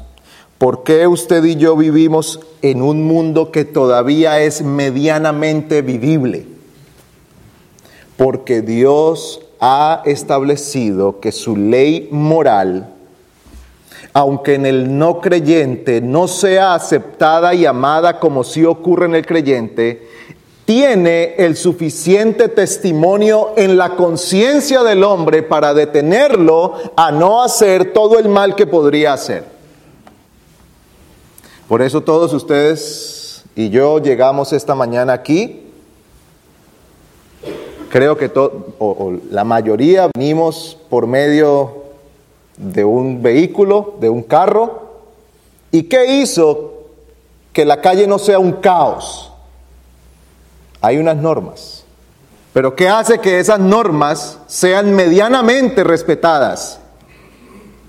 ¿por 0.60 0.82
qué 0.82 1.06
usted 1.06 1.42
y 1.44 1.56
yo 1.56 1.74
vivimos 1.74 2.38
en 2.60 2.82
un 2.82 3.06
mundo 3.06 3.50
que 3.50 3.64
todavía 3.64 4.40
es 4.42 4.60
medianamente 4.60 5.80
vivible? 5.80 6.46
Porque 8.18 8.60
Dios 8.60 9.40
ha 9.58 10.02
establecido 10.04 11.18
que 11.18 11.32
su 11.32 11.56
ley 11.56 12.10
moral, 12.12 12.92
aunque 14.12 14.52
en 14.52 14.66
el 14.66 14.98
no 14.98 15.22
creyente 15.22 16.02
no 16.02 16.28
sea 16.28 16.74
aceptada 16.74 17.54
y 17.54 17.64
amada 17.64 18.20
como 18.20 18.44
sí 18.44 18.62
ocurre 18.66 19.06
en 19.06 19.14
el 19.14 19.24
creyente, 19.24 20.06
tiene 20.66 21.36
el 21.38 21.56
suficiente 21.56 22.48
testimonio 22.48 23.54
en 23.56 23.78
la 23.78 23.96
conciencia 23.96 24.82
del 24.82 25.04
hombre 25.04 25.42
para 25.42 25.72
detenerlo 25.72 26.74
a 26.96 27.10
no 27.10 27.42
hacer 27.42 27.94
todo 27.94 28.18
el 28.18 28.28
mal 28.28 28.54
que 28.54 28.66
podría 28.66 29.14
hacer. 29.14 29.49
Por 31.70 31.82
eso 31.82 32.00
todos 32.00 32.32
ustedes 32.32 33.44
y 33.54 33.70
yo 33.70 34.00
llegamos 34.00 34.52
esta 34.52 34.74
mañana 34.74 35.12
aquí. 35.12 35.70
Creo 37.90 38.16
que 38.16 38.28
la 39.30 39.44
mayoría 39.44 40.10
venimos 40.12 40.76
por 40.90 41.06
medio 41.06 41.84
de 42.56 42.82
un 42.84 43.22
vehículo, 43.22 43.94
de 44.00 44.08
un 44.10 44.24
carro. 44.24 44.88
¿Y 45.70 45.84
qué 45.84 46.20
hizo 46.20 46.88
que 47.52 47.64
la 47.64 47.80
calle 47.80 48.08
no 48.08 48.18
sea 48.18 48.40
un 48.40 48.54
caos? 48.54 49.30
hay 50.80 50.98
unas 50.98 51.18
normas. 51.18 51.84
Pero 52.52 52.74
¿qué 52.74 52.88
hace 52.88 53.20
que 53.20 53.38
esas 53.38 53.60
normas 53.60 54.38
sean 54.48 54.92
medianamente 54.92 55.84
respetadas? 55.84 56.79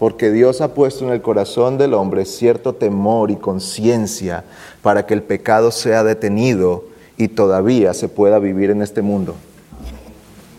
Porque 0.01 0.31
Dios 0.31 0.61
ha 0.61 0.73
puesto 0.73 1.05
en 1.05 1.11
el 1.11 1.21
corazón 1.21 1.77
del 1.77 1.93
hombre 1.93 2.25
cierto 2.25 2.73
temor 2.73 3.29
y 3.29 3.35
conciencia 3.35 4.45
para 4.81 5.05
que 5.05 5.13
el 5.13 5.21
pecado 5.21 5.69
sea 5.69 6.03
detenido 6.03 6.85
y 7.17 7.27
todavía 7.27 7.93
se 7.93 8.09
pueda 8.09 8.39
vivir 8.39 8.71
en 8.71 8.81
este 8.81 9.03
mundo. 9.03 9.35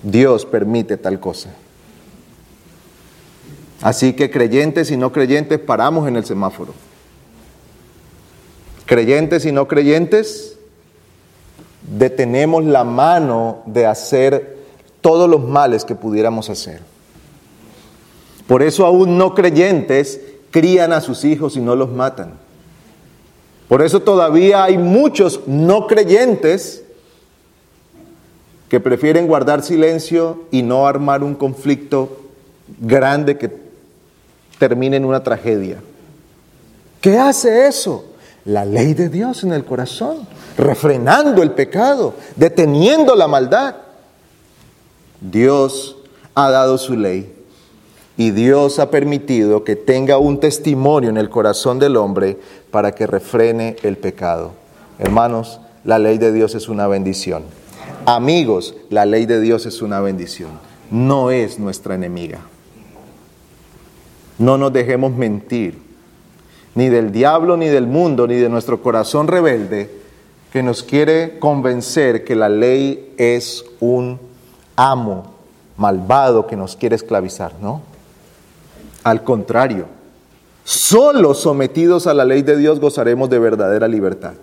Dios 0.04 0.46
permite 0.46 0.96
tal 0.96 1.18
cosa. 1.18 1.52
Así 3.80 4.12
que 4.12 4.30
creyentes 4.30 4.92
y 4.92 4.96
no 4.96 5.10
creyentes 5.10 5.58
paramos 5.58 6.06
en 6.06 6.14
el 6.14 6.24
semáforo. 6.24 6.72
Creyentes 8.86 9.44
y 9.44 9.50
no 9.50 9.66
creyentes 9.66 10.56
detenemos 11.82 12.62
la 12.62 12.84
mano 12.84 13.64
de 13.66 13.86
hacer 13.86 14.56
todos 15.00 15.28
los 15.28 15.42
males 15.42 15.84
que 15.84 15.96
pudiéramos 15.96 16.48
hacer. 16.48 16.91
Por 18.52 18.62
eso 18.62 18.84
aún 18.84 19.16
no 19.16 19.34
creyentes 19.34 20.20
crían 20.50 20.92
a 20.92 21.00
sus 21.00 21.24
hijos 21.24 21.56
y 21.56 21.60
no 21.60 21.74
los 21.74 21.90
matan. 21.90 22.34
Por 23.66 23.80
eso 23.80 24.02
todavía 24.02 24.62
hay 24.62 24.76
muchos 24.76 25.40
no 25.46 25.86
creyentes 25.86 26.84
que 28.68 28.78
prefieren 28.78 29.26
guardar 29.26 29.62
silencio 29.62 30.42
y 30.50 30.62
no 30.62 30.86
armar 30.86 31.22
un 31.22 31.34
conflicto 31.34 32.20
grande 32.78 33.38
que 33.38 33.56
termine 34.58 34.98
en 34.98 35.06
una 35.06 35.22
tragedia. 35.22 35.78
¿Qué 37.00 37.16
hace 37.16 37.68
eso? 37.68 38.04
La 38.44 38.66
ley 38.66 38.92
de 38.92 39.08
Dios 39.08 39.44
en 39.44 39.54
el 39.54 39.64
corazón 39.64 40.28
refrenando 40.58 41.42
el 41.42 41.52
pecado, 41.52 42.16
deteniendo 42.36 43.16
la 43.16 43.28
maldad. 43.28 43.76
Dios 45.22 45.96
ha 46.34 46.50
dado 46.50 46.76
su 46.76 46.98
ley 46.98 47.38
y 48.22 48.30
Dios 48.30 48.78
ha 48.78 48.88
permitido 48.88 49.64
que 49.64 49.74
tenga 49.74 50.16
un 50.16 50.38
testimonio 50.38 51.10
en 51.10 51.16
el 51.16 51.28
corazón 51.28 51.80
del 51.80 51.96
hombre 51.96 52.38
para 52.70 52.92
que 52.92 53.08
refrene 53.08 53.74
el 53.82 53.96
pecado. 53.96 54.52
Hermanos, 55.00 55.58
la 55.82 55.98
ley 55.98 56.18
de 56.18 56.30
Dios 56.30 56.54
es 56.54 56.68
una 56.68 56.86
bendición. 56.86 57.42
Amigos, 58.06 58.76
la 58.90 59.06
ley 59.06 59.26
de 59.26 59.40
Dios 59.40 59.66
es 59.66 59.82
una 59.82 59.98
bendición. 59.98 60.50
No 60.88 61.32
es 61.32 61.58
nuestra 61.58 61.96
enemiga. 61.96 62.38
No 64.38 64.56
nos 64.56 64.72
dejemos 64.72 65.10
mentir, 65.16 65.82
ni 66.76 66.90
del 66.90 67.10
diablo, 67.10 67.56
ni 67.56 67.66
del 67.66 67.88
mundo, 67.88 68.28
ni 68.28 68.36
de 68.36 68.48
nuestro 68.48 68.82
corazón 68.82 69.26
rebelde 69.26 69.90
que 70.52 70.62
nos 70.62 70.84
quiere 70.84 71.40
convencer 71.40 72.22
que 72.22 72.36
la 72.36 72.48
ley 72.48 73.14
es 73.18 73.64
un 73.80 74.20
amo 74.76 75.24
malvado 75.76 76.46
que 76.46 76.54
nos 76.54 76.76
quiere 76.76 76.94
esclavizar, 76.94 77.54
¿no? 77.60 77.90
Al 79.04 79.24
contrario, 79.24 79.86
solo 80.64 81.34
sometidos 81.34 82.06
a 82.06 82.14
la 82.14 82.24
ley 82.24 82.42
de 82.42 82.56
Dios 82.56 82.80
gozaremos 82.80 83.28
de 83.30 83.38
verdadera 83.38 83.88
libertad. 83.88 84.34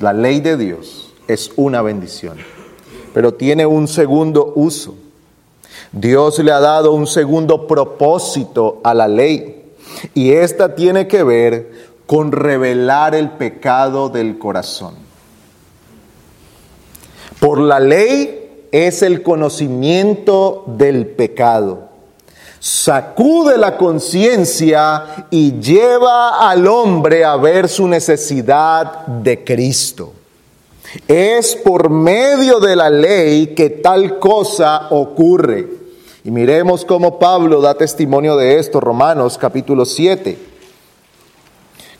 La 0.00 0.12
ley 0.12 0.40
de 0.40 0.56
Dios 0.56 1.12
es 1.28 1.52
una 1.56 1.82
bendición, 1.82 2.38
pero 3.12 3.34
tiene 3.34 3.66
un 3.66 3.88
segundo 3.88 4.52
uso. 4.54 4.94
Dios 5.92 6.38
le 6.38 6.52
ha 6.52 6.60
dado 6.60 6.92
un 6.92 7.06
segundo 7.06 7.66
propósito 7.66 8.80
a 8.84 8.94
la 8.94 9.08
ley 9.08 9.72
y 10.14 10.32
esta 10.32 10.74
tiene 10.74 11.08
que 11.08 11.22
ver 11.22 11.90
con 12.06 12.32
revelar 12.32 13.14
el 13.14 13.30
pecado 13.30 14.08
del 14.08 14.38
corazón. 14.38 14.94
Por 17.38 17.58
la 17.58 17.80
ley 17.80 18.66
es 18.72 19.02
el 19.02 19.22
conocimiento 19.22 20.64
del 20.66 21.06
pecado. 21.06 21.89
Sacude 22.60 23.56
la 23.56 23.78
conciencia 23.78 25.26
y 25.30 25.58
lleva 25.60 26.50
al 26.50 26.66
hombre 26.66 27.24
a 27.24 27.36
ver 27.36 27.70
su 27.70 27.88
necesidad 27.88 29.06
de 29.06 29.42
Cristo. 29.42 30.12
Es 31.08 31.56
por 31.56 31.88
medio 31.88 32.60
de 32.60 32.76
la 32.76 32.90
ley 32.90 33.54
que 33.54 33.70
tal 33.70 34.18
cosa 34.18 34.88
ocurre. 34.90 35.70
Y 36.22 36.30
miremos 36.30 36.84
cómo 36.84 37.18
Pablo 37.18 37.62
da 37.62 37.74
testimonio 37.74 38.36
de 38.36 38.58
esto, 38.58 38.78
Romanos 38.78 39.38
capítulo 39.38 39.86
7. 39.86 40.36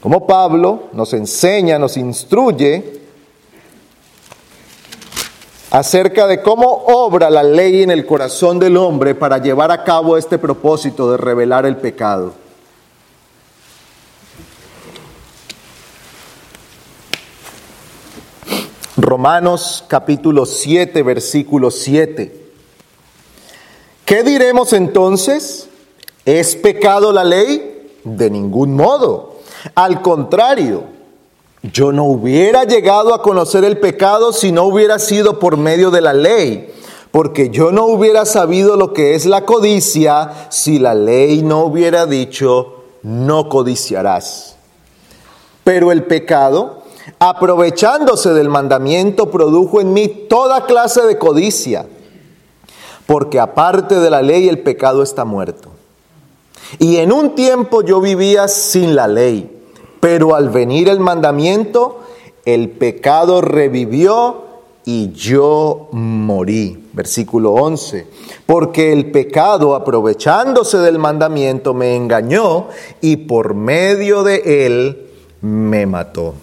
Como 0.03 0.27
Pablo 0.27 0.91
nos 0.93 1.15
enseña, 1.15 1.79
nos 1.79 1.97
instruye 1.97 3.00
acerca 5.71 6.27
de 6.27 6.43
cómo 6.43 6.67
obra 6.87 7.31
la 7.31 7.43
ley 7.43 7.83
en 7.83 7.91
el 7.91 8.05
corazón 8.05 8.59
del 8.59 8.77
hombre 8.77 9.15
para 9.15 9.39
llevar 9.39 9.71
a 9.71 9.85
cabo 9.85 10.17
este 10.17 10.39
propósito 10.39 11.11
de 11.11 11.17
revelar 11.17 11.65
el 11.65 11.77
pecado. 11.77 12.35
Romanos 18.97 19.85
capítulo 19.89 20.45
7, 20.45 21.03
versículo 21.03 21.71
7. 21.71 22.37
¿Qué 24.05 24.23
diremos 24.25 24.73
entonces? 24.73 25.69
¿Es 26.25 26.57
pecado 26.57 27.13
la 27.13 27.25
ley? 27.25 27.97
De 28.05 28.29
ningún 28.29 28.75
modo. 28.75 29.39
Al 29.75 30.03
contrario, 30.03 30.85
yo 31.63 31.93
no 31.93 32.05
hubiera 32.05 32.65
llegado 32.65 33.13
a 33.13 33.23
conocer 33.23 33.65
el 33.65 33.79
pecado 33.79 34.33
si 34.33 34.51
no 34.51 34.65
hubiera 34.65 34.99
sido 34.99 35.39
por 35.39 35.57
medio 35.57 35.91
de 35.91 36.01
la 36.01 36.15
ley, 36.15 36.73
porque 37.11 37.51
yo 37.51 37.71
no 37.71 37.85
hubiera 37.87 38.25
sabido 38.25 38.77
lo 38.77 38.93
que 38.93 39.15
es 39.15 39.27
la 39.27 39.45
codicia 39.45 40.47
si 40.49 40.79
la 40.79 40.95
ley 40.95 41.43
no 41.43 41.65
hubiera 41.65 42.07
dicho, 42.07 42.85
no 43.03 43.49
codiciarás. 43.49 44.57
Pero 45.63 45.93
el 45.93 46.05
pecado, 46.05 46.83
aprovechándose 47.19 48.33
del 48.33 48.49
mandamiento, 48.49 49.31
produjo 49.31 49.83
en 49.83 49.93
mí 49.93 50.09
toda 50.09 50.65
clase 50.65 51.03
de 51.03 51.19
codicia, 51.19 51.87
porque 53.05 53.39
aparte 53.39 53.97
de 53.97 54.09
la 54.09 54.23
ley 54.23 54.49
el 54.49 54.61
pecado 54.61 55.03
está 55.03 55.27
muerto. 55.27 55.69
Y 56.79 56.97
en 56.97 57.13
un 57.13 57.35
tiempo 57.35 57.83
yo 57.83 58.01
vivía 58.01 58.49
sin 58.49 58.95
la 58.95 59.09
ley 59.09 59.60
pero 60.01 60.35
al 60.35 60.49
venir 60.49 60.89
el 60.89 60.99
mandamiento, 60.99 62.01
el 62.45 62.71
pecado 62.71 63.41
revivió 63.41 64.45
y 64.85 65.13
yo 65.13 65.89
morí. 65.93 66.89
Versículo 66.93 67.53
11. 67.53 68.07
Porque 68.47 68.93
el 68.93 69.11
pecado, 69.11 69.75
aprovechándose 69.75 70.79
del 70.79 70.99
mandamiento, 70.99 71.75
me 71.75 71.95
engañó 71.95 72.69
y 73.01 73.19
por 73.19 73.55
medio 73.55 74.23
de 74.23 74.67
él 74.67 75.11
me 75.43 75.87
mató. 75.87 76.35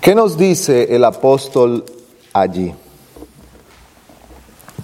¿Qué 0.00 0.14
nos 0.14 0.36
dice 0.36 0.94
el 0.94 1.02
apóstol 1.02 1.82
allí? 2.34 2.74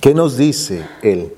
¿Qué 0.00 0.14
nos 0.14 0.36
dice 0.36 0.86
él? 1.02 1.34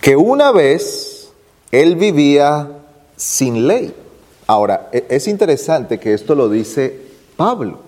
Que 0.00 0.16
una 0.16 0.52
vez 0.52 1.30
él 1.70 1.96
vivía 1.96 2.68
sin 3.16 3.66
ley. 3.66 3.94
Ahora, 4.46 4.90
e-, 4.92 5.06
es 5.08 5.26
interesante 5.26 5.98
que 5.98 6.12
esto 6.12 6.34
lo 6.34 6.50
dice 6.50 7.00
Pablo. 7.36 7.78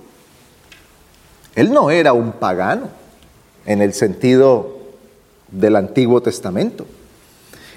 Él 1.55 1.73
no 1.73 1.91
era 1.91 2.15
un 2.15 2.33
pagano 2.33 2.89
en 3.67 3.83
el 3.83 3.93
sentido 3.93 4.79
del 5.49 5.77
Antiguo 5.77 6.23
Testamento. 6.23 6.87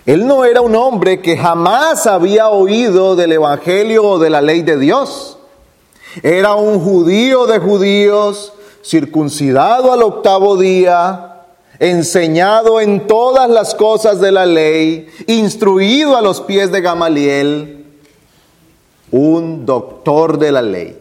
Él 0.06 0.26
no 0.26 0.46
era 0.46 0.62
un 0.62 0.76
hombre 0.76 1.22
que 1.22 1.38
jamás 1.38 2.08
había 2.08 2.48
oído 2.48 3.18
del 3.18 3.34
Evangelio 3.34 4.06
o 4.06 4.20
de 4.20 4.30
la 4.30 4.42
ley 4.42 4.62
de 4.62 4.78
Dios. 4.78 5.38
Era 6.24 6.56
un 6.56 6.80
judío 6.80 7.46
de 7.46 7.60
judíos, 7.60 8.54
circuncidado 8.88 9.92
al 9.92 10.02
octavo 10.02 10.56
día, 10.56 11.44
enseñado 11.78 12.80
en 12.80 13.06
todas 13.06 13.50
las 13.50 13.76
cosas 13.76 14.22
de 14.22 14.32
la 14.32 14.46
ley, 14.46 15.08
instruido 15.28 16.16
a 16.16 16.22
los 16.22 16.40
pies 16.42 16.72
de 16.72 16.80
Gamaliel, 16.80 17.86
un 19.12 19.66
doctor 19.66 20.38
de 20.38 20.52
la 20.54 20.62
ley, 20.62 20.98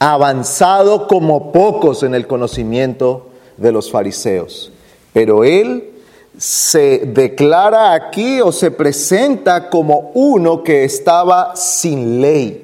avanzado 0.00 1.06
como 1.06 1.52
pocos 1.52 2.02
en 2.02 2.16
el 2.16 2.26
conocimiento 2.26 3.28
de 3.56 3.70
los 3.70 3.92
fariseos. 3.92 4.72
Pero 5.12 5.44
él 5.44 5.90
se 6.36 7.06
declara 7.06 7.92
aquí 7.92 8.40
o 8.40 8.50
se 8.50 8.72
presenta 8.72 9.70
como 9.70 10.10
uno 10.14 10.64
que 10.64 10.82
estaba 10.82 11.54
sin 11.54 12.20
ley 12.20 12.63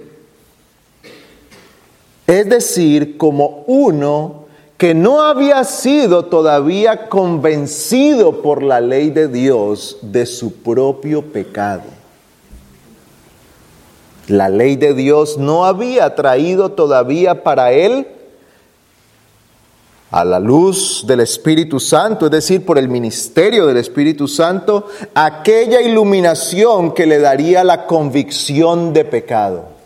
es 2.31 2.49
decir, 2.49 3.19
como 3.19 3.65
uno 3.67 4.45
que 4.79 4.95
no 4.95 5.21
había 5.21 5.65
sido 5.65 6.27
todavía 6.27 7.09
convencido 7.09 8.41
por 8.41 8.63
la 8.63 8.81
ley 8.81 9.11
de 9.11 9.27
Dios 9.27 9.99
de 10.01 10.27
su 10.27 10.63
propio 10.63 11.23
pecado. 11.23 11.83
La 14.29 14.49
ley 14.49 14.77
de 14.77 14.95
Dios 14.95 15.39
no 15.39 15.65
había 15.65 16.15
traído 16.15 16.71
todavía 16.71 17.43
para 17.43 17.73
él 17.73 18.07
a 20.13 20.25
la 20.25 20.39
luz 20.39 21.05
del 21.09 21.19
Espíritu 21.19 21.81
Santo, 21.81 22.27
es 22.27 22.31
decir, 22.31 22.65
por 22.65 22.79
el 22.79 22.89
ministerio 22.89 23.67
del 23.67 23.77
Espíritu 23.77 24.29
Santo, 24.29 24.87
aquella 25.15 25.81
iluminación 25.81 26.95
que 26.95 27.07
le 27.07 27.19
daría 27.19 27.65
la 27.65 27.87
convicción 27.87 28.93
de 28.93 29.05
pecado 29.05 29.80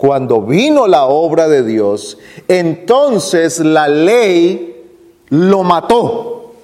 cuando 0.00 0.40
vino 0.40 0.88
la 0.88 1.04
obra 1.04 1.46
de 1.46 1.62
Dios, 1.62 2.16
entonces 2.48 3.58
la 3.58 3.86
ley 3.86 4.82
lo 5.28 5.62
mató. 5.62 6.54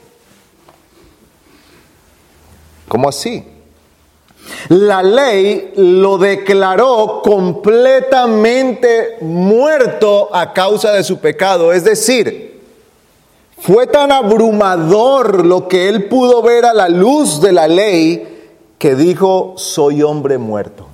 ¿Cómo 2.88 3.10
así? 3.10 3.44
La 4.70 5.02
ley 5.02 5.74
lo 5.76 6.16
declaró 6.16 7.20
completamente 7.22 9.18
muerto 9.20 10.34
a 10.34 10.54
causa 10.54 10.92
de 10.92 11.04
su 11.04 11.18
pecado. 11.18 11.74
Es 11.74 11.84
decir, 11.84 12.62
fue 13.58 13.86
tan 13.86 14.12
abrumador 14.12 15.44
lo 15.44 15.68
que 15.68 15.90
él 15.90 16.06
pudo 16.06 16.40
ver 16.40 16.64
a 16.64 16.72
la 16.72 16.88
luz 16.88 17.42
de 17.42 17.52
la 17.52 17.68
ley 17.68 18.48
que 18.78 18.94
dijo, 18.94 19.52
soy 19.58 20.02
hombre 20.02 20.38
muerto. 20.38 20.85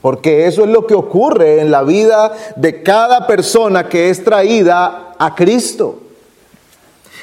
Porque 0.00 0.46
eso 0.46 0.64
es 0.64 0.70
lo 0.70 0.86
que 0.86 0.94
ocurre 0.94 1.60
en 1.60 1.70
la 1.70 1.82
vida 1.82 2.32
de 2.56 2.82
cada 2.82 3.26
persona 3.26 3.88
que 3.88 4.08
es 4.08 4.24
traída 4.24 5.14
a 5.18 5.34
Cristo. 5.34 5.98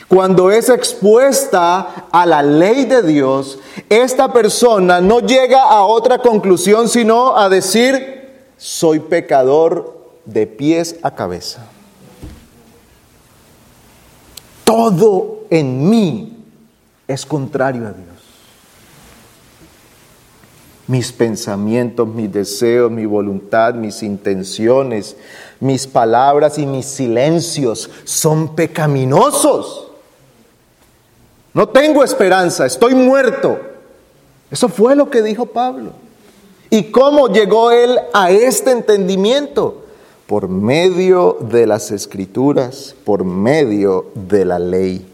Cuando 0.08 0.52
es 0.52 0.70
expuesta 0.70 2.08
a 2.12 2.26
la 2.26 2.42
ley 2.42 2.86
de 2.86 3.02
Dios, 3.02 3.60
esta 3.90 4.32
persona 4.32 5.02
no 5.02 5.20
llega 5.20 5.64
a 5.64 5.84
otra 5.86 6.20
conclusión 6.20 6.88
sino 6.88 7.36
a 7.36 7.50
decir, 7.50 8.46
soy 8.58 9.00
pecador 9.00 9.98
de 10.24 10.48
pies 10.48 10.98
a 11.02 11.14
cabeza. 11.14 11.66
Todo 14.64 15.40
en 15.50 15.90
mí 15.90 16.46
es 17.08 17.26
contrario 17.26 17.88
a 17.88 17.92
Dios 17.92 18.17
mis 20.88 21.12
pensamientos, 21.12 22.08
mis 22.08 22.32
deseos, 22.32 22.90
mi 22.90 23.06
voluntad, 23.06 23.74
mis 23.74 24.02
intenciones, 24.04 25.18
mis 25.60 25.86
palabras 25.86 26.58
y 26.58 26.66
mis 26.66 26.86
silencios 26.86 27.90
son 28.06 28.56
pecaminosos. 28.56 29.92
No 31.54 31.68
tengo 31.68 32.04
esperanza, 32.04 32.66
estoy 32.66 32.96
muerto. 32.96 33.60
Eso 34.50 34.70
fue 34.70 34.96
lo 34.96 35.10
que 35.10 35.22
dijo 35.22 35.46
Pablo. 35.48 35.92
¿Y 36.70 36.86
cómo 36.86 37.28
llegó 37.28 37.72
él 37.72 38.00
a 38.14 38.32
este 38.32 38.72
entendimiento? 38.72 39.84
Por 40.26 40.48
medio 40.48 41.38
de 41.40 41.68
las 41.68 41.92
escrituras, 41.92 42.96
por 43.04 43.24
medio 43.24 44.08
de 44.14 44.46
la 44.46 44.60
ley. 44.60 45.06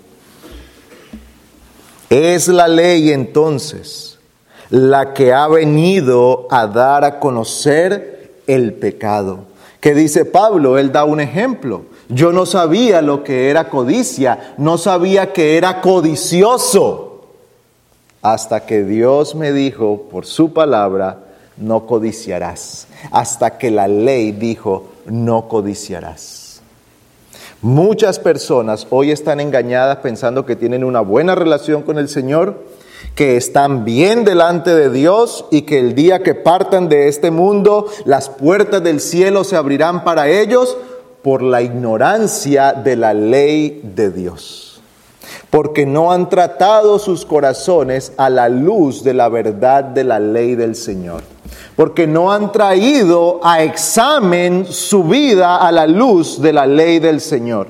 Es 2.09 2.47
la 2.47 2.67
ley 2.67 3.11
entonces 3.11 4.12
la 4.73 5.13
que 5.13 5.31
ha 5.31 5.47
venido 5.47 6.47
a 6.49 6.65
dar 6.65 7.03
a 7.03 7.19
conocer 7.19 8.31
el 8.47 8.73
pecado. 8.73 9.41
Que 9.79 9.93
dice 9.93 10.25
Pablo, 10.25 10.79
él 10.79 10.91
da 10.91 11.03
un 11.03 11.19
ejemplo. 11.19 11.83
Yo 12.09 12.33
no 12.33 12.47
sabía 12.47 13.03
lo 13.03 13.23
que 13.23 13.51
era 13.51 13.69
codicia, 13.69 14.55
no 14.57 14.79
sabía 14.79 15.31
que 15.31 15.57
era 15.57 15.79
codicioso, 15.79 17.21
hasta 18.23 18.65
que 18.65 18.83
Dios 18.83 19.35
me 19.35 19.51
dijo 19.53 20.07
por 20.09 20.25
su 20.25 20.53
palabra, 20.53 21.19
no 21.55 21.85
codiciarás, 21.85 22.87
hasta 23.11 23.59
que 23.59 23.69
la 23.69 23.87
ley 23.87 24.31
dijo, 24.31 24.87
no 25.05 25.47
codiciarás. 25.49 26.63
Muchas 27.61 28.17
personas 28.17 28.87
hoy 28.89 29.11
están 29.11 29.39
engañadas 29.39 29.97
pensando 29.97 30.47
que 30.47 30.55
tienen 30.55 30.83
una 30.83 31.01
buena 31.01 31.35
relación 31.35 31.83
con 31.83 31.99
el 31.99 32.09
Señor, 32.09 32.73
que 33.15 33.37
están 33.37 33.85
bien 33.85 34.25
delante 34.25 34.73
de 34.73 34.89
Dios 34.89 35.45
y 35.51 35.63
que 35.63 35.79
el 35.79 35.95
día 35.95 36.23
que 36.23 36.35
partan 36.35 36.89
de 36.89 37.07
este 37.07 37.31
mundo, 37.31 37.87
las 38.05 38.29
puertas 38.29 38.83
del 38.83 38.99
cielo 38.99 39.43
se 39.43 39.55
abrirán 39.55 40.03
para 40.03 40.27
ellos 40.29 40.77
por 41.21 41.41
la 41.41 41.61
ignorancia 41.61 42.73
de 42.73 42.95
la 42.95 43.13
ley 43.13 43.81
de 43.83 44.11
Dios. 44.11 44.59
porque 45.49 45.85
no 45.85 46.11
han 46.11 46.29
tratado 46.29 46.97
sus 46.97 47.25
corazones 47.25 48.13
a 48.17 48.31
la 48.31 48.49
luz 48.49 49.03
de 49.03 49.13
la 49.13 49.29
verdad 49.29 49.83
de 49.83 50.03
la 50.03 50.19
ley 50.19 50.55
del 50.55 50.75
Señor, 50.75 51.21
porque 51.75 52.07
no 52.07 52.31
han 52.31 52.51
traído 52.51 53.39
a 53.43 53.61
examen 53.61 54.65
su 54.65 55.03
vida 55.03 55.57
a 55.57 55.71
la 55.71 55.85
luz 55.85 56.41
de 56.41 56.53
la 56.53 56.65
ley 56.65 56.97
del 56.97 57.21
Señor. 57.21 57.67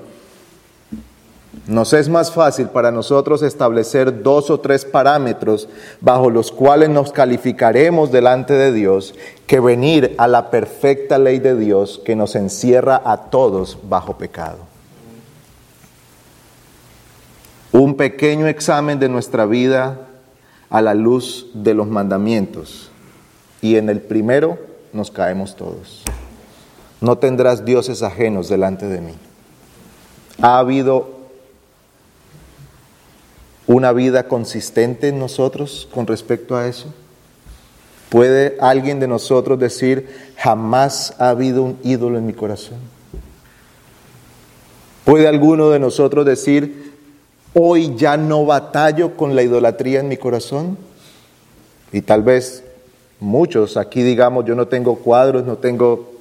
Nos 1.67 1.93
es 1.93 2.09
más 2.09 2.31
fácil 2.33 2.67
para 2.67 2.91
nosotros 2.91 3.41
establecer 3.41 4.21
dos 4.21 4.49
o 4.49 4.59
tres 4.59 4.83
parámetros 4.83 5.69
bajo 6.01 6.29
los 6.29 6.51
cuales 6.51 6.89
nos 6.89 7.13
calificaremos 7.13 8.11
delante 8.11 8.53
de 8.53 8.73
Dios 8.73 9.15
que 9.47 9.61
venir 9.61 10.13
a 10.17 10.27
la 10.27 10.51
perfecta 10.51 11.17
ley 11.17 11.39
de 11.39 11.55
Dios 11.55 12.01
que 12.03 12.17
nos 12.17 12.35
encierra 12.35 13.01
a 13.05 13.29
todos 13.29 13.77
bajo 13.87 14.17
pecado. 14.17 14.57
Un 17.71 17.95
pequeño 17.95 18.47
examen 18.47 18.99
de 18.99 19.07
nuestra 19.07 19.45
vida 19.45 19.99
a 20.69 20.81
la 20.81 20.93
luz 20.93 21.47
de 21.53 21.73
los 21.73 21.87
mandamientos. 21.87 22.91
Y 23.61 23.77
en 23.77 23.89
el 23.89 24.01
primero 24.01 24.59
nos 24.91 25.11
caemos 25.11 25.55
todos. 25.55 26.03
No 26.99 27.17
tendrás 27.17 27.63
dioses 27.63 28.03
ajenos 28.03 28.49
delante 28.49 28.85
de 28.87 28.99
mí. 28.99 29.13
Ha 30.41 30.59
habido 30.59 31.22
una 33.73 33.91
vida 33.91 34.27
consistente 34.27 35.07
en 35.07 35.19
nosotros 35.19 35.87
con 35.93 36.05
respecto 36.05 36.55
a 36.55 36.67
eso? 36.67 36.93
¿Puede 38.09 38.55
alguien 38.59 38.99
de 38.99 39.07
nosotros 39.07 39.57
decir, 39.57 40.07
jamás 40.37 41.15
ha 41.17 41.29
habido 41.29 41.63
un 41.63 41.79
ídolo 41.83 42.19
en 42.19 42.27
mi 42.27 42.33
corazón? 42.33 42.77
¿Puede 45.03 45.27
alguno 45.27 45.71
de 45.71 45.79
nosotros 45.79 46.23
decir, 46.25 46.93
hoy 47.53 47.95
ya 47.95 48.15
no 48.15 48.45
batallo 48.45 49.17
con 49.17 49.35
la 49.35 49.41
idolatría 49.41 49.99
en 49.99 50.07
mi 50.07 50.17
corazón? 50.17 50.77
Y 51.91 52.01
tal 52.01 52.21
vez 52.21 52.63
muchos 53.19 53.77
aquí 53.77 54.03
digamos, 54.03 54.45
yo 54.45 54.53
no 54.53 54.67
tengo 54.67 54.97
cuadros, 54.97 55.45
no 55.45 55.57
tengo 55.57 56.11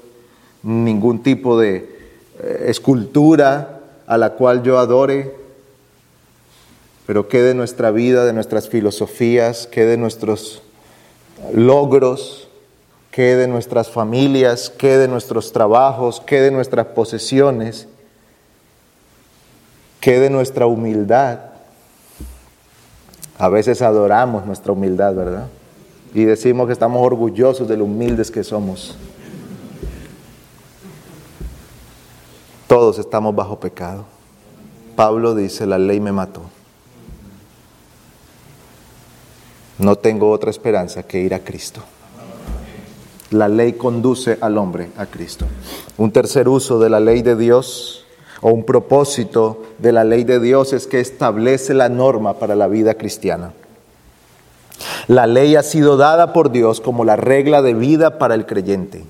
ningún 0.63 1.23
tipo 1.23 1.59
de 1.59 1.77
eh, 2.43 2.65
escultura 2.69 3.81
a 4.07 4.17
la 4.17 4.31
cual 4.31 4.63
yo 4.63 4.79
adore, 4.79 5.42
pero 7.07 7.29
qué 7.29 7.43
de 7.43 7.55
nuestra 7.55 7.91
vida, 7.91 8.25
de 8.25 8.33
nuestras 8.33 8.69
filosofías, 8.69 9.67
qué 9.67 9.85
de 9.85 9.97
nuestros 9.97 10.63
logros, 11.53 12.49
qué 13.11 13.37
de 13.37 13.49
nuestras 13.49 13.91
familias, 13.91 14.71
qué 14.71 14.97
de 14.99 15.09
nuestros 15.09 15.53
trabajos, 15.53 16.23
qué 16.25 16.41
de 16.41 16.51
nuestras 16.51 16.87
posesiones, 16.87 17.89
qué 20.01 20.21
de 20.21 20.31
nuestra 20.31 20.67
humildad. 20.67 21.41
A 23.39 23.49
veces 23.49 23.83
adoramos 23.83 24.47
nuestra 24.47 24.73
humildad, 24.73 25.15
¿verdad? 25.15 25.49
Y 26.15 26.25
decimos 26.25 26.67
que 26.67 26.73
estamos 26.73 27.05
orgullosos 27.05 27.67
de 27.69 27.77
lo 27.77 27.85
humildes 27.85 28.31
que 28.31 28.45
somos. 28.45 28.97
Todos 32.69 32.99
estamos 32.99 33.35
bajo 33.35 33.59
pecado. 33.59 34.05
Pablo 34.97 35.35
dice, 35.35 35.67
la 35.67 35.79
ley 35.79 36.01
me 36.01 36.13
mató. 36.13 36.43
No 39.83 39.97
tengo 39.97 40.31
otra 40.31 40.51
esperanza 40.51 41.03
que 41.03 41.19
ir 41.19 41.35
a 41.35 41.41
Cristo. 41.41 41.83
La 43.33 43.49
ley 43.49 43.73
conduce 43.73 44.39
al 44.41 44.57
hombre 44.57 44.91
a 44.97 45.07
Cristo. 45.07 45.47
Un 45.99 46.13
tercer 46.13 46.49
uso 46.49 46.79
de 46.79 46.89
la 46.89 47.01
ley 47.01 47.23
de 47.23 47.35
Dios 47.35 48.05
o 48.43 48.51
un 48.51 48.65
propósito 48.65 49.61
de 49.79 49.91
la 49.91 50.05
ley 50.05 50.23
de 50.23 50.39
Dios 50.39 50.73
es 50.73 50.87
que 50.87 51.01
establece 51.01 51.75
la 51.75 51.89
norma 51.89 52.35
para 52.35 52.55
la 52.55 52.69
vida 52.69 52.95
cristiana. 52.95 53.55
La 55.09 55.27
ley 55.27 55.57
ha 55.57 55.65
sido 55.65 55.97
dada 55.97 56.33
por 56.33 56.53
Dios 56.53 56.81
como 56.81 57.05
la 57.05 57.17
regla 57.17 57.61
de 57.61 57.75
vida 57.75 58.21
para 58.21 58.37
el 58.37 58.47
creyente. 58.47 59.03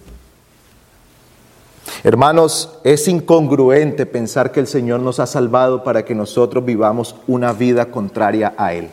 Hermanos, 2.02 2.78
es 2.82 3.08
incongruente 3.08 4.06
pensar 4.06 4.52
que 4.52 4.60
el 4.60 4.66
Señor 4.66 5.00
nos 5.00 5.20
ha 5.20 5.26
salvado 5.26 5.84
para 5.84 6.06
que 6.06 6.14
nosotros 6.14 6.64
vivamos 6.64 7.14
una 7.26 7.52
vida 7.52 7.90
contraria 7.90 8.54
a 8.56 8.72
Él. 8.72 8.88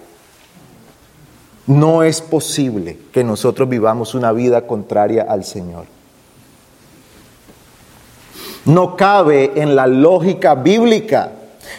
No 1.69 2.01
es 2.01 2.23
posible 2.23 2.97
que 3.11 3.23
nosotros 3.23 3.69
vivamos 3.69 4.15
una 4.15 4.31
vida 4.31 4.65
contraria 4.65 5.27
al 5.29 5.43
Señor. 5.43 5.85
No 8.65 8.97
cabe 8.97 9.51
en 9.53 9.75
la 9.75 9.85
lógica 9.85 10.55
bíblica, 10.55 11.31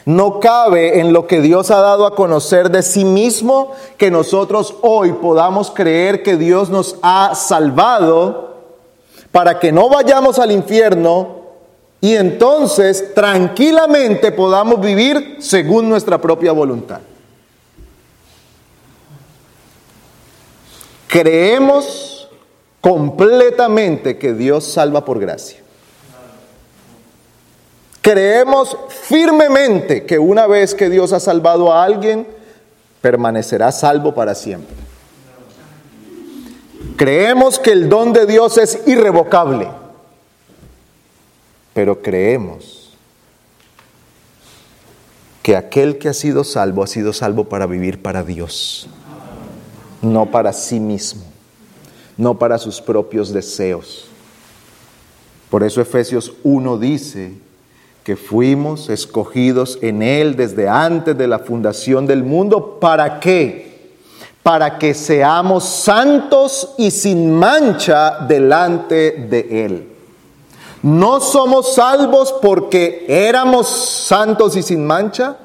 no 0.05 0.39
cabe 0.39 1.01
en 1.01 1.13
lo 1.13 1.27
que 1.27 1.41
Dios 1.41 1.73
ha 1.73 1.81
dado 1.81 2.07
a 2.07 2.15
conocer 2.15 2.71
de 2.71 2.85
sí 2.85 3.05
mismo 3.05 3.73
que 3.97 4.13
nosotros 4.13 4.77
hoy 4.83 5.15
podamos 5.15 5.73
creer 5.73 6.23
que 6.23 6.37
Dios 6.37 6.71
nos 6.71 6.95
ha 7.03 7.35
salvado 7.35 8.59
para 9.33 9.59
que 9.59 9.73
no 9.73 9.89
vayamos 9.89 10.39
al 10.39 10.53
infierno 10.53 11.41
y 12.01 12.15
entonces 12.15 13.13
tranquilamente 13.13 14.31
podamos 14.31 14.81
vivir 14.81 15.39
según 15.41 15.89
nuestra 15.89 16.21
propia 16.21 16.53
voluntad. 16.53 17.01
Creemos 21.11 22.29
completamente 22.81 24.17
que 24.17 24.33
Dios 24.33 24.65
salva 24.65 25.05
por 25.05 25.19
gracia. 25.19 25.59
Creemos 28.01 28.79
firmemente 28.89 30.07
que 30.07 30.21
una 30.21 30.47
vez 30.47 30.73
que 30.73 30.89
Dios 30.89 31.13
ha 31.13 31.19
salvado 31.19 31.73
a 31.73 31.83
alguien, 31.83 32.29
permanecerá 33.01 33.73
salvo 33.73 34.15
para 34.15 34.37
siempre. 34.37 34.77
Creemos 36.97 37.59
que 37.59 37.73
el 37.73 37.89
don 37.89 38.13
de 38.13 38.27
Dios 38.27 38.57
es 38.57 38.87
irrevocable, 38.87 39.69
pero 41.75 42.03
creemos 42.03 42.97
que 45.43 45.57
aquel 45.57 45.99
que 45.99 46.09
ha 46.09 46.15
sido 46.15 46.45
salvo 46.45 46.85
ha 46.85 46.87
sido 46.87 47.13
salvo 47.13 47.49
para 47.49 47.67
vivir 47.67 48.01
para 48.01 48.23
Dios 48.23 48.89
no 50.03 50.27
para 50.27 50.53
sí 50.53 50.81
mismo, 50.81 51.23
no 52.17 52.39
para 52.39 52.59
sus 52.59 52.81
propios 52.81 53.33
deseos. 53.33 54.07
Por 55.51 55.63
eso 55.65 55.81
Efesios 55.81 56.33
1 56.45 56.79
dice 56.79 57.35
que 58.05 58.17
fuimos 58.17 58.89
escogidos 58.89 59.79
en 59.83 60.03
Él 60.03 60.37
desde 60.37 60.69
antes 60.69 61.17
de 61.19 61.27
la 61.27 61.41
fundación 61.41 62.07
del 62.07 62.23
mundo. 62.23 62.79
¿Para 62.81 63.21
qué? 63.21 63.91
Para 64.43 64.79
que 64.79 64.95
seamos 64.95 65.65
santos 65.65 66.75
y 66.79 66.91
sin 66.91 67.35
mancha 67.35 68.21
delante 68.27 69.27
de 69.29 69.65
Él. 69.65 69.89
No 70.83 71.21
somos 71.21 71.75
salvos 71.75 72.35
porque 72.41 73.05
éramos 73.07 73.69
santos 73.69 74.57
y 74.57 74.63
sin 74.63 74.87
mancha, 74.87 75.37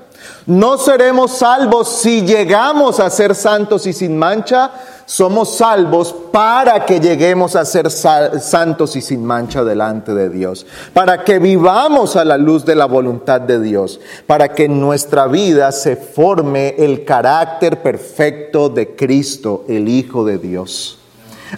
no 0.48 0.78
seremos 0.78 1.32
salvos 1.32 1.88
si 1.88 2.22
llegamos 2.22 3.00
a 3.00 3.10
ser 3.10 3.34
santos 3.34 3.88
y 3.88 3.94
sin 3.94 4.16
mancha, 4.18 4.72
somos 5.06 5.58
salvos 5.58 6.14
para 6.32 6.86
que 6.86 7.00
lleguemos 7.00 7.56
a 7.56 7.66
ser 7.66 7.90
santos 7.90 8.96
y 8.96 9.02
sin 9.02 9.26
mancha 9.26 9.64
delante 9.64 10.14
de 10.14 10.30
Dios, 10.30 10.66
para 10.94 11.24
que 11.24 11.40
vivamos 11.40 12.16
a 12.16 12.26
la 12.26 12.38
luz 12.38 12.64
de 12.64 12.76
la 12.76 12.86
voluntad 12.86 13.42
de 13.42 13.60
Dios, 13.60 14.00
para 14.28 14.50
que 14.50 14.66
en 14.66 14.80
nuestra 14.80 15.28
vida 15.28 15.72
se 15.72 15.96
forme 15.96 16.76
el 16.78 17.06
carácter 17.06 17.82
perfecto 17.82 18.70
de 18.70 18.96
Cristo, 18.96 19.66
el 19.68 19.88
Hijo 19.88 20.26
de 20.26 20.38
Dios. 20.38 21.00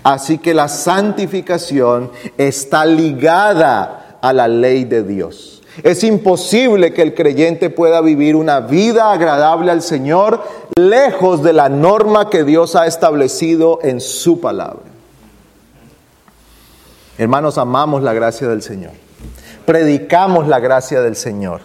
Así 0.04 0.38
que 0.38 0.54
la 0.54 0.67
santificación 0.67 2.12
está 2.38 2.86
ligada 2.86 4.17
a 4.21 4.34
la 4.34 4.47
ley 4.47 4.86
de 4.86 5.04
Dios. 5.04 5.57
Es 5.83 6.03
imposible 6.03 6.93
que 6.93 7.01
el 7.01 7.13
creyente 7.13 7.69
pueda 7.69 8.01
vivir 8.01 8.36
una 8.36 8.61
vida 8.61 9.11
agradable 9.11 9.71
al 9.71 9.82
Señor 9.82 10.41
lejos 10.75 11.43
de 11.43 11.53
la 11.53 11.69
norma 11.69 12.30
que 12.30 12.43
Dios 12.43 12.75
ha 12.75 12.88
establecido 12.88 13.80
en 13.84 14.01
su 14.01 14.39
palabra. 14.39 14.86
Hermanos, 17.17 17.57
amamos 17.57 18.03
la 18.03 18.13
gracia 18.13 18.47
del 18.47 18.61
Señor. 18.61 18.93
Predicamos 19.65 20.47
la 20.47 20.59
gracia 20.59 21.01
del 21.01 21.15
Señor. 21.15 21.61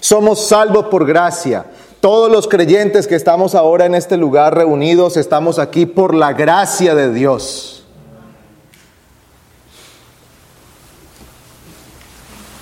Somos 0.00 0.46
salvos 0.46 0.86
por 0.86 1.06
gracia. 1.06 1.66
Todos 2.00 2.30
los 2.30 2.48
creyentes 2.48 3.06
que 3.06 3.14
estamos 3.14 3.54
ahora 3.54 3.86
en 3.86 3.94
este 3.94 4.16
lugar 4.16 4.54
reunidos 4.54 5.16
estamos 5.16 5.58
aquí 5.58 5.86
por 5.86 6.14
la 6.14 6.32
gracia 6.32 6.94
de 6.94 7.12
Dios. 7.12 7.85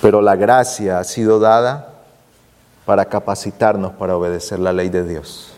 Pero 0.05 0.21
la 0.21 0.35
gracia 0.35 0.99
ha 0.99 1.03
sido 1.03 1.39
dada 1.39 1.95
para 2.85 3.05
capacitarnos 3.05 3.93
para 3.93 4.15
obedecer 4.15 4.59
la 4.59 4.71
ley 4.71 4.89
de 4.89 5.03
Dios, 5.03 5.53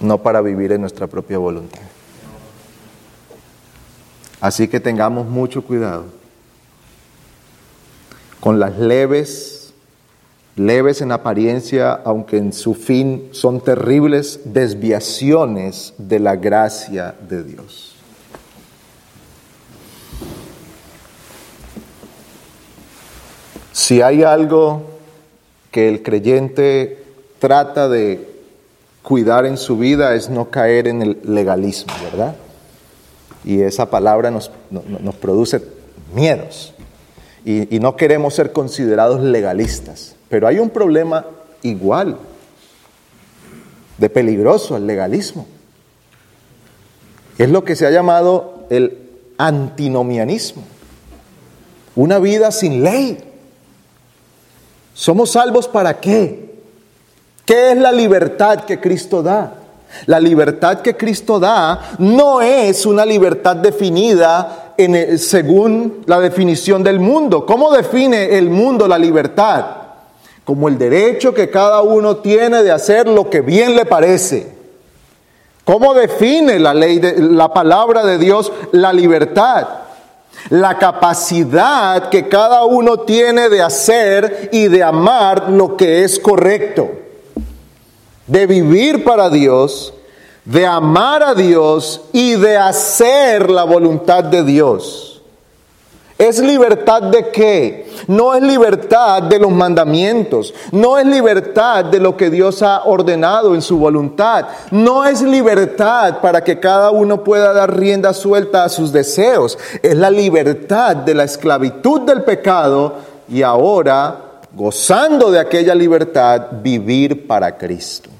no 0.00 0.22
para 0.22 0.40
vivir 0.40 0.72
en 0.72 0.80
nuestra 0.80 1.06
propia 1.06 1.36
voluntad. 1.36 1.82
Así 4.40 4.68
que 4.68 4.80
tengamos 4.80 5.26
mucho 5.26 5.62
cuidado 5.62 6.06
con 8.40 8.58
las 8.58 8.78
leves 8.78 9.74
leves 10.56 11.02
en 11.02 11.12
apariencia, 11.12 11.92
aunque 11.92 12.38
en 12.38 12.54
su 12.54 12.72
fin 12.72 13.28
son 13.32 13.60
terribles 13.60 14.40
desviaciones 14.46 15.92
de 15.98 16.20
la 16.20 16.36
gracia 16.36 17.14
de 17.28 17.42
Dios. 17.44 17.93
Si 23.74 24.02
hay 24.02 24.22
algo 24.22 24.82
que 25.72 25.88
el 25.88 26.04
creyente 26.04 27.02
trata 27.40 27.88
de 27.88 28.24
cuidar 29.02 29.46
en 29.46 29.56
su 29.56 29.76
vida 29.76 30.14
es 30.14 30.30
no 30.30 30.48
caer 30.48 30.86
en 30.86 31.02
el 31.02 31.18
legalismo, 31.24 31.92
¿verdad? 32.04 32.36
Y 33.44 33.62
esa 33.62 33.90
palabra 33.90 34.30
nos, 34.30 34.52
nos 34.70 35.14
produce 35.16 35.60
miedos. 36.14 36.72
Y, 37.44 37.74
y 37.74 37.80
no 37.80 37.96
queremos 37.96 38.34
ser 38.34 38.52
considerados 38.52 39.20
legalistas. 39.20 40.14
Pero 40.28 40.46
hay 40.46 40.60
un 40.60 40.70
problema 40.70 41.26
igual 41.62 42.16
de 43.98 44.08
peligroso 44.08 44.76
el 44.76 44.86
legalismo. 44.86 45.48
Es 47.38 47.48
lo 47.48 47.64
que 47.64 47.74
se 47.74 47.88
ha 47.88 47.90
llamado 47.90 48.66
el 48.70 48.98
antinomianismo. 49.36 50.62
Una 51.96 52.20
vida 52.20 52.52
sin 52.52 52.84
ley. 52.84 53.33
¿Somos 54.94 55.32
salvos 55.32 55.66
para 55.66 56.00
qué? 56.00 56.54
¿Qué 57.44 57.72
es 57.72 57.76
la 57.76 57.92
libertad 57.92 58.60
que 58.60 58.80
Cristo 58.80 59.22
da? 59.22 59.54
La 60.06 60.18
libertad 60.18 60.80
que 60.80 60.96
Cristo 60.96 61.38
da 61.38 61.96
no 61.98 62.40
es 62.40 62.86
una 62.86 63.04
libertad 63.04 63.56
definida 63.56 64.74
según 65.18 66.04
la 66.06 66.20
definición 66.20 66.82
del 66.82 67.00
mundo. 67.00 67.44
¿Cómo 67.44 67.70
define 67.72 68.38
el 68.38 68.48
mundo 68.48 68.88
la 68.88 68.98
libertad? 68.98 69.66
Como 70.44 70.68
el 70.68 70.78
derecho 70.78 71.34
que 71.34 71.50
cada 71.50 71.82
uno 71.82 72.16
tiene 72.16 72.62
de 72.62 72.70
hacer 72.70 73.08
lo 73.08 73.28
que 73.28 73.40
bien 73.40 73.76
le 73.76 73.84
parece. 73.84 74.54
¿Cómo 75.64 75.94
define 75.94 76.58
la 76.58 76.74
ley 76.74 76.98
de 76.98 77.18
la 77.18 77.52
palabra 77.52 78.04
de 78.04 78.18
Dios 78.18 78.52
la 78.72 78.92
libertad? 78.92 79.66
La 80.50 80.78
capacidad 80.78 82.08
que 82.10 82.28
cada 82.28 82.64
uno 82.64 82.98
tiene 82.98 83.48
de 83.48 83.62
hacer 83.62 84.50
y 84.52 84.68
de 84.68 84.82
amar 84.82 85.50
lo 85.50 85.76
que 85.76 86.04
es 86.04 86.18
correcto 86.18 87.04
de 88.26 88.46
vivir 88.46 89.04
para 89.04 89.30
Dios, 89.30 89.92
de 90.44 90.66
amar 90.66 91.22
a 91.22 91.34
Dios 91.34 92.02
y 92.12 92.34
de 92.36 92.56
hacer 92.56 93.50
la 93.50 93.64
voluntad 93.64 94.24
de 94.24 94.42
Dios. 94.44 95.13
¿Es 96.24 96.40
libertad 96.40 97.02
de 97.02 97.28
qué? 97.28 97.86
No 98.06 98.34
es 98.34 98.42
libertad 98.42 99.24
de 99.24 99.38
los 99.38 99.50
mandamientos, 99.52 100.54
no 100.72 100.98
es 100.98 101.06
libertad 101.06 101.84
de 101.84 102.00
lo 102.00 102.16
que 102.16 102.30
Dios 102.30 102.62
ha 102.62 102.84
ordenado 102.84 103.54
en 103.54 103.60
su 103.60 103.78
voluntad, 103.78 104.46
no 104.70 105.04
es 105.04 105.20
libertad 105.20 106.20
para 106.22 106.42
que 106.42 106.58
cada 106.58 106.90
uno 106.90 107.22
pueda 107.22 107.52
dar 107.52 107.76
rienda 107.76 108.14
suelta 108.14 108.64
a 108.64 108.70
sus 108.70 108.90
deseos, 108.90 109.58
es 109.82 109.96
la 109.96 110.10
libertad 110.10 110.96
de 110.96 111.14
la 111.14 111.24
esclavitud 111.24 112.00
del 112.02 112.22
pecado 112.22 112.94
y 113.28 113.42
ahora, 113.42 114.40
gozando 114.54 115.30
de 115.30 115.40
aquella 115.40 115.74
libertad, 115.74 116.46
vivir 116.62 117.26
para 117.26 117.58
Cristo 117.58 118.10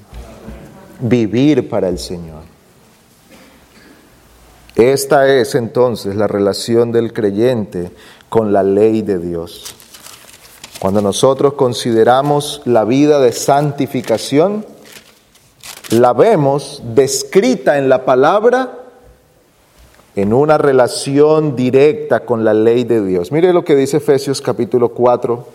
vivir 0.99 1.69
para 1.69 1.89
el 1.89 1.99
Señor. 1.99 2.44
Esta 4.75 5.33
es 5.33 5.55
entonces 5.55 6.15
la 6.15 6.27
relación 6.27 6.91
del 6.91 7.13
creyente 7.13 7.91
con 8.27 8.51
la 8.51 8.61
ley 8.61 9.01
de 9.01 9.19
Dios. 9.19 9.73
Cuando 10.79 11.01
nosotros 11.01 11.53
consideramos 11.53 12.61
la 12.65 12.83
vida 12.83 13.19
de 13.19 13.31
santificación, 13.31 14.65
la 15.91 16.11
vemos 16.11 16.81
descrita 16.93 17.77
en 17.77 17.87
la 17.87 18.03
palabra 18.03 18.79
en 20.15 20.33
una 20.33 20.57
relación 20.57 21.55
directa 21.55 22.25
con 22.25 22.43
la 22.43 22.53
ley 22.53 22.83
de 22.83 23.03
Dios. 23.03 23.31
Mire 23.31 23.53
lo 23.53 23.63
que 23.63 23.75
dice 23.75 23.97
Efesios 23.97 24.41
capítulo 24.41 24.89
4. 24.89 25.47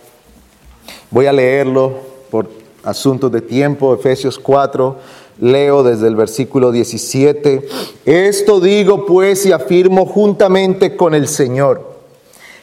Voy 1.11 1.27
a 1.27 1.33
leerlo 1.33 1.93
por 2.31 2.49
asuntos 2.85 3.31
de 3.33 3.43
tiempo, 3.43 3.95
Efesios 3.95 4.39
4, 4.39 4.97
Leo 5.41 5.83
desde 5.83 6.09
el 6.09 6.17
versículo 6.17 6.71
17. 6.71 7.69
Esto 8.05 8.61
digo 8.61 9.07
pues 9.07 9.47
y 9.47 9.53
afirmo 9.53 10.07
juntamente 10.07 10.97
con 10.97 11.15
el 11.15 11.29
Señor, 11.29 11.97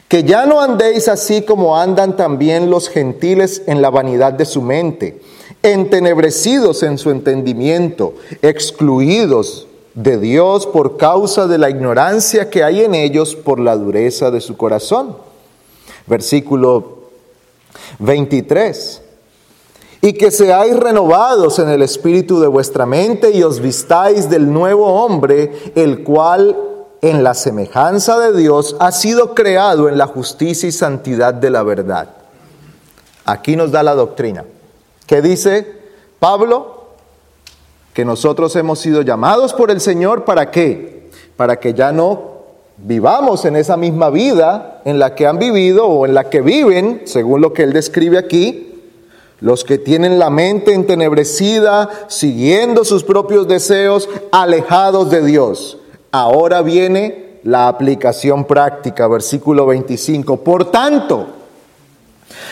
que 0.08 0.24
ya 0.24 0.46
no 0.46 0.62
andéis 0.62 1.08
así 1.08 1.42
como 1.42 1.78
andan 1.78 2.16
también 2.16 2.70
los 2.70 2.90
gentiles 2.90 3.64
en 3.68 3.82
la 3.82 3.90
vanidad 3.90 4.34
de 4.34 4.46
su 4.46 4.62
mente, 4.62 5.22
entenebrecidos 5.64 6.84
en 6.84 6.98
su 6.98 7.10
entendimiento, 7.10 8.14
excluidos 8.42 9.68
de 9.96 10.20
Dios 10.20 10.68
por 10.68 10.98
causa 10.98 11.48
de 11.48 11.58
la 11.58 11.72
ignorancia 11.72 12.50
que 12.50 12.64
hay 12.64 12.82
en 12.82 12.94
ellos 12.94 13.36
por 13.36 13.60
la 13.60 13.76
dureza 13.76 14.30
de 14.30 14.42
su 14.42 14.56
corazón. 14.56 15.18
Versículo 16.06 16.98
23 18.00 19.02
y 20.02 20.14
que 20.14 20.32
seáis 20.32 20.76
renovados 20.78 21.60
en 21.60 21.70
el 21.70 21.82
espíritu 21.82 22.40
de 22.40 22.48
vuestra 22.48 22.86
mente 22.86 23.32
y 23.32 23.44
os 23.44 23.60
vistáis 23.60 24.30
del 24.30 24.52
nuevo 24.52 24.86
hombre, 24.86 25.52
el 25.76 26.04
cual 26.04 26.56
en 27.02 27.24
la 27.24 27.34
semejanza 27.34 28.20
de 28.20 28.38
Dios 28.38 28.76
ha 28.80 28.92
sido 28.92 29.34
creado 29.34 29.90
en 29.90 29.98
la 29.98 30.08
justicia 30.08 30.70
y 30.70 30.72
santidad 30.72 31.34
de 31.34 31.50
la 31.50 31.64
verdad. 31.64 32.10
Aquí 33.26 33.56
nos 33.56 33.72
da 33.72 33.84
la 33.84 33.96
doctrina. 33.96 34.46
¿Qué 35.06 35.22
dice 35.22 35.80
Pablo? 36.20 36.88
Que 37.94 38.06
nosotros 38.06 38.56
hemos 38.56 38.80
sido 38.80 39.02
llamados 39.02 39.54
por 39.54 39.72
el 39.72 39.82
Señor 39.82 40.26
para 40.26 40.52
qué? 40.52 41.10
Para 41.36 41.60
que 41.60 41.74
ya 41.74 41.92
no 41.92 42.38
vivamos 42.78 43.44
en 43.46 43.56
esa 43.56 43.76
misma 43.76 44.10
vida 44.10 44.82
en 44.86 45.00
la 45.00 45.16
que 45.16 45.26
han 45.26 45.40
vivido 45.40 45.88
o 45.88 46.06
en 46.06 46.14
la 46.14 46.30
que 46.30 46.42
viven, 46.42 47.02
según 47.06 47.42
lo 47.42 47.54
que 47.54 47.64
él 47.64 47.74
describe 47.74 48.18
aquí, 48.18 48.67
los 49.40 49.64
que 49.64 49.78
tienen 49.78 50.20
la 50.20 50.30
mente 50.30 50.74
entenebrecida, 50.74 51.90
siguiendo 52.08 52.84
sus 52.84 53.04
propios 53.04 53.48
deseos, 53.48 54.10
alejados 54.32 55.10
de 55.10 55.24
Dios. 55.24 55.78
Ahora 56.12 56.62
viene 56.62 57.40
la 57.44 57.68
aplicación 57.68 58.46
práctica, 58.46 59.08
versículo 59.08 59.66
25. 59.68 60.38
Por 60.38 60.72
tanto, 60.72 61.28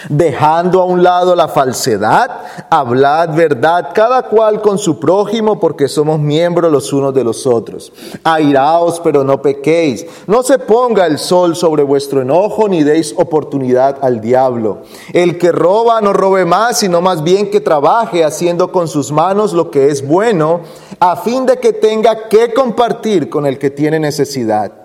Dejando 0.09 0.81
a 0.81 0.85
un 0.85 1.03
lado 1.03 1.35
la 1.35 1.47
falsedad, 1.47 2.29
hablad 2.69 3.35
verdad 3.35 3.91
cada 3.93 4.23
cual 4.23 4.61
con 4.61 4.77
su 4.77 4.99
prójimo 4.99 5.59
porque 5.59 5.87
somos 5.87 6.19
miembros 6.19 6.71
los 6.71 6.91
unos 6.93 7.13
de 7.13 7.23
los 7.23 7.45
otros. 7.47 7.91
Airaos 8.23 8.99
pero 8.99 9.23
no 9.23 9.41
pequéis. 9.41 10.05
No 10.27 10.43
se 10.43 10.59
ponga 10.59 11.05
el 11.05 11.17
sol 11.17 11.55
sobre 11.55 11.83
vuestro 11.83 12.21
enojo 12.21 12.67
ni 12.67 12.83
deis 12.83 13.13
oportunidad 13.17 13.97
al 14.01 14.21
diablo. 14.21 14.79
El 15.13 15.37
que 15.37 15.51
roba 15.51 16.01
no 16.01 16.13
robe 16.13 16.45
más, 16.45 16.79
sino 16.79 17.01
más 17.01 17.23
bien 17.23 17.49
que 17.49 17.59
trabaje 17.59 18.23
haciendo 18.23 18.71
con 18.71 18.87
sus 18.87 19.11
manos 19.11 19.53
lo 19.53 19.71
que 19.71 19.89
es 19.89 20.05
bueno, 20.07 20.61
a 20.99 21.15
fin 21.15 21.45
de 21.45 21.57
que 21.57 21.73
tenga 21.73 22.27
que 22.27 22.53
compartir 22.53 23.29
con 23.29 23.45
el 23.45 23.57
que 23.57 23.69
tiene 23.69 23.99
necesidad. 23.99 24.84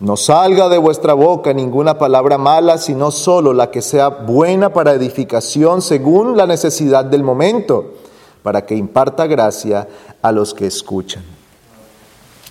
No 0.00 0.16
salga 0.16 0.68
de 0.68 0.78
vuestra 0.78 1.12
boca 1.14 1.52
ninguna 1.52 1.98
palabra 1.98 2.38
mala, 2.38 2.78
sino 2.78 3.10
solo 3.10 3.52
la 3.52 3.70
que 3.70 3.82
sea 3.82 4.08
buena 4.08 4.72
para 4.72 4.92
edificación 4.92 5.82
según 5.82 6.36
la 6.36 6.46
necesidad 6.46 7.04
del 7.04 7.24
momento, 7.24 7.94
para 8.44 8.64
que 8.64 8.76
imparta 8.76 9.26
gracia 9.26 9.88
a 10.22 10.30
los 10.30 10.54
que 10.54 10.66
escuchan. 10.66 11.24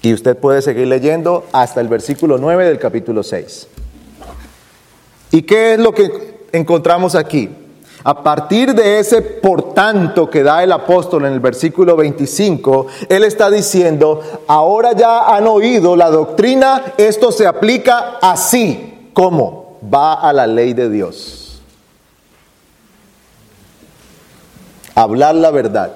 Y 0.01 0.13
usted 0.13 0.37
puede 0.37 0.61
seguir 0.61 0.87
leyendo 0.87 1.45
hasta 1.53 1.79
el 1.79 1.87
versículo 1.87 2.37
9 2.37 2.65
del 2.65 2.79
capítulo 2.79 3.23
6. 3.23 3.67
¿Y 5.31 5.41
qué 5.43 5.73
es 5.73 5.79
lo 5.79 5.93
que 5.93 6.47
encontramos 6.51 7.15
aquí? 7.15 7.49
A 8.07 8.23
partir 8.23 8.73
de 8.73 8.99
ese 8.99 9.21
por 9.21 9.73
tanto 9.73 10.29
que 10.29 10.41
da 10.41 10.63
el 10.63 10.71
apóstol 10.71 11.25
en 11.25 11.33
el 11.33 11.41
versículo 11.41 11.97
25, 11.97 12.87
él 13.09 13.25
está 13.25 13.51
diciendo, 13.51 14.21
ahora 14.47 14.93
ya 14.93 15.35
han 15.35 15.45
oído 15.45 15.97
la 15.97 16.09
doctrina, 16.09 16.93
esto 16.97 17.33
se 17.33 17.45
aplica 17.45 18.17
así 18.21 19.09
como 19.11 19.77
va 19.93 20.13
a 20.13 20.31
la 20.31 20.47
ley 20.47 20.71
de 20.71 20.89
Dios. 20.89 21.61
Hablar 24.95 25.35
la 25.35 25.51
verdad. 25.51 25.91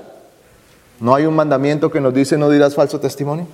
¿No 0.99 1.15
hay 1.15 1.25
un 1.25 1.35
mandamiento 1.37 1.89
que 1.91 2.01
nos 2.01 2.13
dice 2.13 2.37
no 2.37 2.49
dirás 2.49 2.75
falso 2.75 2.99
testimonio? 2.99 3.47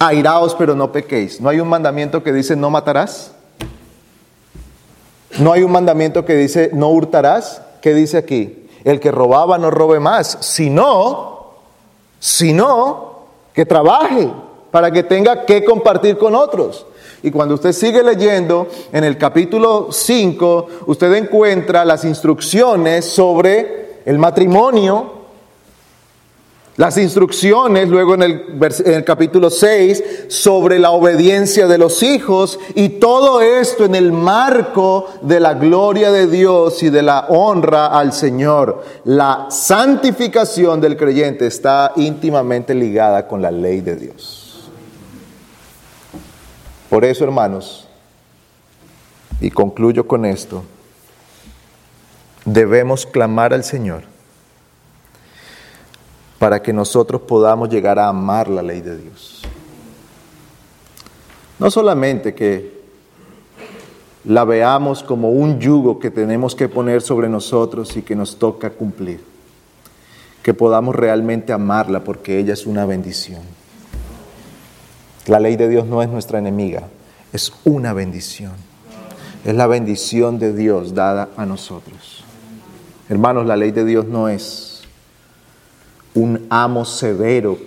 Airaos 0.00 0.54
pero 0.54 0.74
no 0.74 0.92
pequéis. 0.92 1.40
¿No 1.40 1.48
hay 1.48 1.60
un 1.60 1.68
mandamiento 1.68 2.22
que 2.22 2.34
dice 2.34 2.56
no 2.56 2.68
matarás? 2.68 3.32
No 5.38 5.52
hay 5.52 5.62
un 5.62 5.72
mandamiento 5.72 6.24
que 6.24 6.36
dice 6.36 6.70
no 6.72 6.90
hurtarás. 6.90 7.62
¿Qué 7.80 7.92
dice 7.92 8.18
aquí? 8.18 8.66
El 8.84 9.00
que 9.00 9.10
robaba 9.10 9.58
no 9.58 9.70
robe 9.70 9.98
más, 9.98 10.38
sino, 10.40 11.52
sino 12.18 13.14
que 13.52 13.66
trabaje 13.66 14.30
para 14.70 14.90
que 14.90 15.02
tenga 15.02 15.44
que 15.44 15.64
compartir 15.64 16.18
con 16.18 16.34
otros. 16.34 16.86
Y 17.22 17.30
cuando 17.30 17.54
usted 17.54 17.72
sigue 17.72 18.02
leyendo, 18.02 18.68
en 18.92 19.02
el 19.02 19.16
capítulo 19.16 19.88
5, 19.90 20.66
usted 20.86 21.12
encuentra 21.14 21.84
las 21.84 22.04
instrucciones 22.04 23.06
sobre 23.06 24.00
el 24.04 24.18
matrimonio, 24.18 25.13
las 26.76 26.98
instrucciones 26.98 27.88
luego 27.88 28.14
en 28.14 28.22
el, 28.22 29.04
capítulo 29.04 29.48
6 29.48 30.26
sobre 30.28 30.80
la 30.80 30.90
obediencia 30.90 31.68
de 31.68 31.78
los 31.78 32.02
hijos 32.02 32.58
y 32.74 32.88
todo 32.88 33.40
esto 33.40 33.84
en 33.84 33.94
el 33.94 34.10
marco 34.10 35.08
de 35.22 35.38
la 35.38 35.54
gloria 35.54 36.10
de 36.10 36.26
Dios 36.26 36.82
y 36.82 36.90
de 36.90 37.02
la 37.02 37.26
honra 37.28 37.86
al 37.86 38.12
Señor. 38.12 38.82
La 39.04 39.46
santificación 39.50 40.80
del 40.80 40.96
creyente 40.96 41.46
está 41.46 41.92
íntimamente 41.94 42.74
ligada 42.74 43.28
con 43.28 43.40
la 43.40 43.52
ley 43.52 43.80
de 43.80 43.94
Dios. 43.94 44.68
Por 46.90 47.04
eso, 47.04 47.22
hermanos, 47.22 47.86
y 49.40 49.50
concluyo 49.50 50.08
con 50.08 50.24
esto, 50.24 50.64
debemos 52.44 53.06
clamar 53.06 53.54
al 53.54 53.62
Señor 53.62 54.13
para 56.38 56.62
que 56.62 56.72
nosotros 56.72 57.22
podamos 57.22 57.68
llegar 57.68 57.98
a 57.98 58.08
amar 58.08 58.48
la 58.48 58.62
ley 58.62 58.80
de 58.80 58.98
Dios. 58.98 59.42
No 61.58 61.70
solamente 61.70 62.34
que 62.34 62.82
la 64.24 64.44
veamos 64.44 65.02
como 65.02 65.30
un 65.30 65.60
yugo 65.60 65.98
que 65.98 66.10
tenemos 66.10 66.54
que 66.54 66.68
poner 66.68 67.02
sobre 67.02 67.28
nosotros 67.28 67.96
y 67.96 68.02
que 68.02 68.16
nos 68.16 68.38
toca 68.38 68.70
cumplir, 68.70 69.20
que 70.42 70.54
podamos 70.54 70.94
realmente 70.96 71.52
amarla 71.52 72.02
porque 72.02 72.38
ella 72.38 72.54
es 72.54 72.66
una 72.66 72.86
bendición. 72.86 73.42
La 75.26 75.40
ley 75.40 75.56
de 75.56 75.68
Dios 75.68 75.86
no 75.86 76.02
es 76.02 76.08
nuestra 76.08 76.38
enemiga, 76.38 76.88
es 77.32 77.52
una 77.64 77.92
bendición. 77.92 78.52
Es 79.44 79.54
la 79.54 79.66
bendición 79.66 80.38
de 80.38 80.54
Dios 80.54 80.94
dada 80.94 81.28
a 81.36 81.44
nosotros. 81.44 82.24
Hermanos, 83.10 83.46
la 83.46 83.56
ley 83.56 83.72
de 83.72 83.84
Dios 83.84 84.06
no 84.06 84.30
es 84.30 84.73
un 86.14 86.46
amo 86.50 86.84
severo 86.84 87.58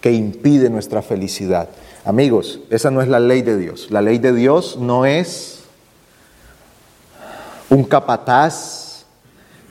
que 0.00 0.12
impide 0.12 0.70
nuestra 0.70 1.02
felicidad. 1.02 1.68
Amigos, 2.04 2.60
esa 2.70 2.90
no 2.90 3.02
es 3.02 3.08
la 3.08 3.20
ley 3.20 3.42
de 3.42 3.56
Dios. 3.56 3.90
La 3.90 4.02
ley 4.02 4.18
de 4.18 4.32
Dios 4.32 4.76
no 4.78 5.06
es 5.06 5.64
un 7.70 7.84
capataz 7.84 9.04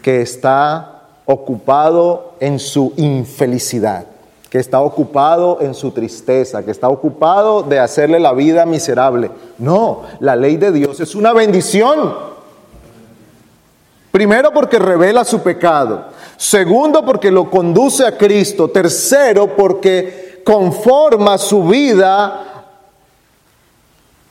que 0.01 0.21
está 0.21 1.03
ocupado 1.25 2.35
en 2.39 2.59
su 2.59 2.93
infelicidad 2.97 4.05
que 4.49 4.59
está 4.59 4.79
ocupado 4.79 5.59
en 5.61 5.73
su 5.73 5.91
tristeza, 5.91 6.63
que 6.63 6.71
está 6.71 6.87
ocupado 6.87 7.63
de 7.63 7.79
hacerle 7.79 8.19
la 8.19 8.33
vida 8.33 8.65
miserable. 8.65 9.29
No, 9.57 10.03
la 10.19 10.35
ley 10.35 10.57
de 10.57 10.71
Dios 10.71 10.99
es 10.99 11.15
una 11.15 11.33
bendición. 11.33 12.15
Primero 14.11 14.51
porque 14.53 14.79
revela 14.79 15.25
su 15.25 15.41
pecado. 15.41 16.05
Segundo 16.37 17.03
porque 17.03 17.31
lo 17.31 17.49
conduce 17.49 18.05
a 18.05 18.17
Cristo. 18.17 18.69
Tercero 18.69 19.55
porque 19.55 20.41
conforma 20.45 21.37
su 21.37 21.63
vida 21.63 22.65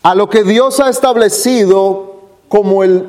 a 0.03 0.15
lo 0.15 0.31
que 0.31 0.45
Dios 0.45 0.79
ha 0.81 0.89
establecido 0.89 2.21
como 2.49 2.85
el 2.85 3.09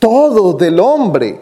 todo 0.00 0.54
del 0.54 0.80
hombre. 0.80 1.40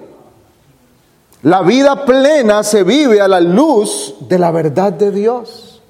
La 1.43 1.63
vida 1.63 2.05
plena 2.05 2.63
se 2.63 2.85
vive 2.85 3.23
a 3.23 3.29
la 3.29 3.41
luz 3.41 4.15
de 4.21 4.39
la 4.39 4.51
verdad 4.51 4.93
de 4.93 5.11
Dios. 5.11 5.81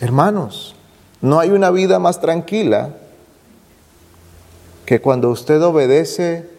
Hermanos, 0.00 0.74
no 1.20 1.38
hay 1.38 1.50
una 1.50 1.70
vida 1.70 1.98
más 1.98 2.20
tranquila 2.20 2.94
que 4.86 5.02
cuando 5.02 5.28
usted 5.28 5.62
obedece 5.62 6.55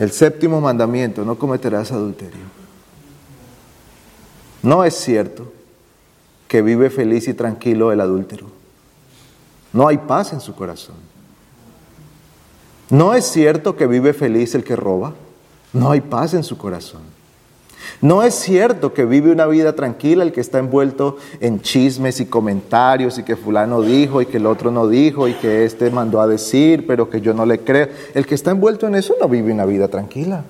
el 0.00 0.12
séptimo 0.12 0.62
mandamiento, 0.62 1.26
no 1.26 1.38
cometerás 1.38 1.92
adulterio. 1.92 2.40
No 4.62 4.82
es 4.82 4.94
cierto 4.94 5.52
que 6.48 6.62
vive 6.62 6.88
feliz 6.88 7.28
y 7.28 7.34
tranquilo 7.34 7.92
el 7.92 8.00
adúltero. 8.00 8.46
No 9.74 9.86
hay 9.86 9.98
paz 9.98 10.32
en 10.32 10.40
su 10.40 10.54
corazón. 10.54 10.96
¿No 12.88 13.12
es 13.12 13.26
cierto 13.26 13.76
que 13.76 13.86
vive 13.86 14.14
feliz 14.14 14.54
el 14.54 14.64
que 14.64 14.74
roba? 14.74 15.12
No 15.74 15.90
hay 15.90 16.00
paz 16.00 16.32
en 16.32 16.44
su 16.44 16.56
corazón. 16.56 17.02
No 18.00 18.22
es 18.22 18.34
cierto 18.34 18.92
que 18.94 19.04
vive 19.04 19.30
una 19.30 19.46
vida 19.46 19.74
tranquila 19.74 20.22
el 20.22 20.32
que 20.32 20.40
está 20.40 20.58
envuelto 20.58 21.16
en 21.40 21.60
chismes 21.60 22.20
y 22.20 22.26
comentarios 22.26 23.18
y 23.18 23.22
que 23.22 23.36
fulano 23.36 23.82
dijo 23.82 24.22
y 24.22 24.26
que 24.26 24.38
el 24.38 24.46
otro 24.46 24.70
no 24.70 24.88
dijo 24.88 25.28
y 25.28 25.34
que 25.34 25.64
este 25.64 25.90
mandó 25.90 26.20
a 26.20 26.26
decir, 26.26 26.86
pero 26.86 27.10
que 27.10 27.20
yo 27.20 27.34
no 27.34 27.46
le 27.46 27.60
creo. 27.60 27.88
El 28.14 28.26
que 28.26 28.34
está 28.34 28.50
envuelto 28.50 28.86
en 28.86 28.94
eso 28.94 29.14
no 29.20 29.28
vive 29.28 29.52
una 29.52 29.66
vida 29.66 29.88
tranquila. 29.88 30.44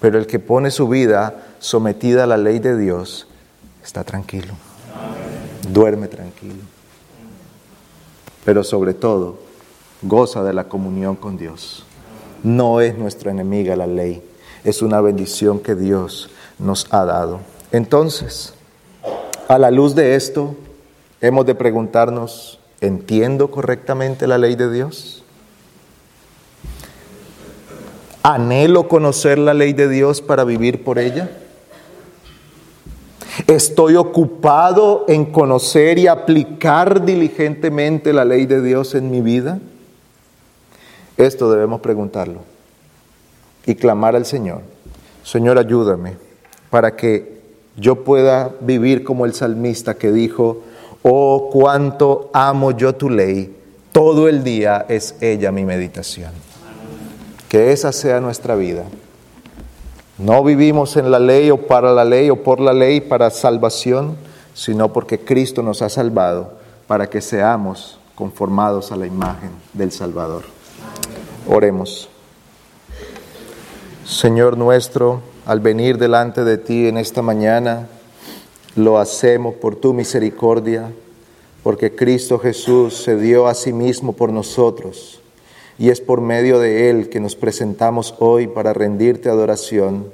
Pero 0.00 0.18
el 0.18 0.26
que 0.26 0.38
pone 0.38 0.70
su 0.70 0.88
vida 0.88 1.34
sometida 1.58 2.24
a 2.24 2.26
la 2.26 2.36
ley 2.36 2.58
de 2.58 2.76
Dios 2.76 3.26
está 3.82 4.04
tranquilo. 4.04 4.54
Duerme 5.72 6.08
tranquilo. 6.08 6.62
Pero 8.44 8.62
sobre 8.62 8.94
todo, 8.94 9.38
goza 10.02 10.42
de 10.44 10.52
la 10.52 10.64
comunión 10.64 11.16
con 11.16 11.36
Dios. 11.36 11.84
No 12.42 12.80
es 12.80 12.96
nuestra 12.96 13.32
enemiga 13.32 13.74
la 13.74 13.86
ley, 13.86 14.22
es 14.68 14.82
una 14.82 15.00
bendición 15.00 15.60
que 15.60 15.74
Dios 15.74 16.28
nos 16.58 16.86
ha 16.90 17.04
dado. 17.04 17.40
Entonces, 17.72 18.52
a 19.48 19.58
la 19.58 19.70
luz 19.70 19.94
de 19.94 20.14
esto, 20.14 20.54
hemos 21.20 21.46
de 21.46 21.54
preguntarnos, 21.54 22.58
¿entiendo 22.80 23.50
correctamente 23.50 24.26
la 24.26 24.36
ley 24.36 24.56
de 24.56 24.70
Dios? 24.70 25.24
¿Anhelo 28.22 28.88
conocer 28.88 29.38
la 29.38 29.54
ley 29.54 29.72
de 29.72 29.88
Dios 29.88 30.20
para 30.20 30.44
vivir 30.44 30.84
por 30.84 30.98
ella? 30.98 31.30
¿Estoy 33.46 33.96
ocupado 33.96 35.06
en 35.08 35.26
conocer 35.26 35.98
y 35.98 36.08
aplicar 36.08 37.06
diligentemente 37.06 38.12
la 38.12 38.26
ley 38.26 38.44
de 38.44 38.60
Dios 38.60 38.94
en 38.94 39.10
mi 39.10 39.22
vida? 39.22 39.60
Esto 41.16 41.50
debemos 41.50 41.80
preguntarlo 41.80 42.57
y 43.68 43.74
clamar 43.74 44.16
al 44.16 44.24
Señor. 44.24 44.62
Señor, 45.22 45.58
ayúdame 45.58 46.16
para 46.70 46.96
que 46.96 47.38
yo 47.76 48.02
pueda 48.02 48.50
vivir 48.60 49.04
como 49.04 49.26
el 49.26 49.34
salmista 49.34 49.92
que 49.92 50.10
dijo, 50.10 50.62
oh, 51.02 51.50
cuánto 51.52 52.30
amo 52.32 52.70
yo 52.70 52.94
tu 52.94 53.10
ley, 53.10 53.54
todo 53.92 54.26
el 54.26 54.42
día 54.42 54.86
es 54.88 55.16
ella 55.20 55.52
mi 55.52 55.66
meditación. 55.66 56.32
Que 57.50 57.70
esa 57.70 57.92
sea 57.92 58.20
nuestra 58.20 58.54
vida. 58.54 58.84
No 60.16 60.42
vivimos 60.42 60.96
en 60.96 61.10
la 61.10 61.18
ley 61.18 61.50
o 61.50 61.66
para 61.66 61.92
la 61.92 62.06
ley 62.06 62.30
o 62.30 62.42
por 62.42 62.60
la 62.60 62.72
ley 62.72 63.02
para 63.02 63.28
salvación, 63.28 64.16
sino 64.54 64.94
porque 64.94 65.20
Cristo 65.20 65.62
nos 65.62 65.82
ha 65.82 65.90
salvado 65.90 66.54
para 66.86 67.10
que 67.10 67.20
seamos 67.20 67.98
conformados 68.14 68.92
a 68.92 68.96
la 68.96 69.06
imagen 69.06 69.50
del 69.74 69.92
Salvador. 69.92 70.44
Oremos. 71.46 72.08
Señor 74.08 74.56
nuestro, 74.56 75.20
al 75.44 75.60
venir 75.60 75.98
delante 75.98 76.42
de 76.42 76.56
ti 76.56 76.88
en 76.88 76.96
esta 76.96 77.20
mañana, 77.20 77.88
lo 78.74 78.96
hacemos 78.96 79.56
por 79.56 79.76
tu 79.76 79.92
misericordia, 79.92 80.90
porque 81.62 81.94
Cristo 81.94 82.38
Jesús 82.38 83.02
se 83.02 83.16
dio 83.16 83.48
a 83.48 83.54
sí 83.54 83.74
mismo 83.74 84.14
por 84.14 84.32
nosotros, 84.32 85.20
y 85.78 85.90
es 85.90 86.00
por 86.00 86.22
medio 86.22 86.58
de 86.58 86.88
Él 86.88 87.10
que 87.10 87.20
nos 87.20 87.36
presentamos 87.36 88.14
hoy 88.18 88.46
para 88.46 88.72
rendirte 88.72 89.28
adoración, 89.28 90.10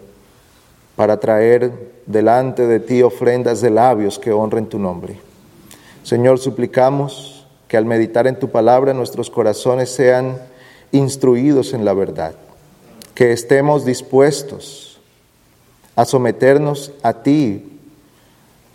para 0.97 1.21
traer 1.21 1.71
delante 2.07 2.67
de 2.67 2.81
ti 2.81 3.01
ofrendas 3.01 3.61
de 3.61 3.71
labios 3.71 4.19
que 4.19 4.33
honren 4.33 4.67
tu 4.67 4.81
nombre. 4.81 5.21
Señor, 6.03 6.41
suplicamos 6.41 7.47
que 7.69 7.77
al 7.77 7.85
meditar 7.85 8.27
en 8.27 8.41
tu 8.41 8.51
palabra 8.51 8.93
nuestros 8.93 9.31
corazones 9.31 9.89
sean 9.89 10.37
instruidos 10.91 11.73
en 11.75 11.85
la 11.85 11.95
verdad, 11.95 12.35
que 13.15 13.33
estemos 13.33 13.85
dispuestos 13.85 15.01
a 15.97 16.05
someternos 16.05 16.93
a 17.03 17.23
ti, 17.23 17.79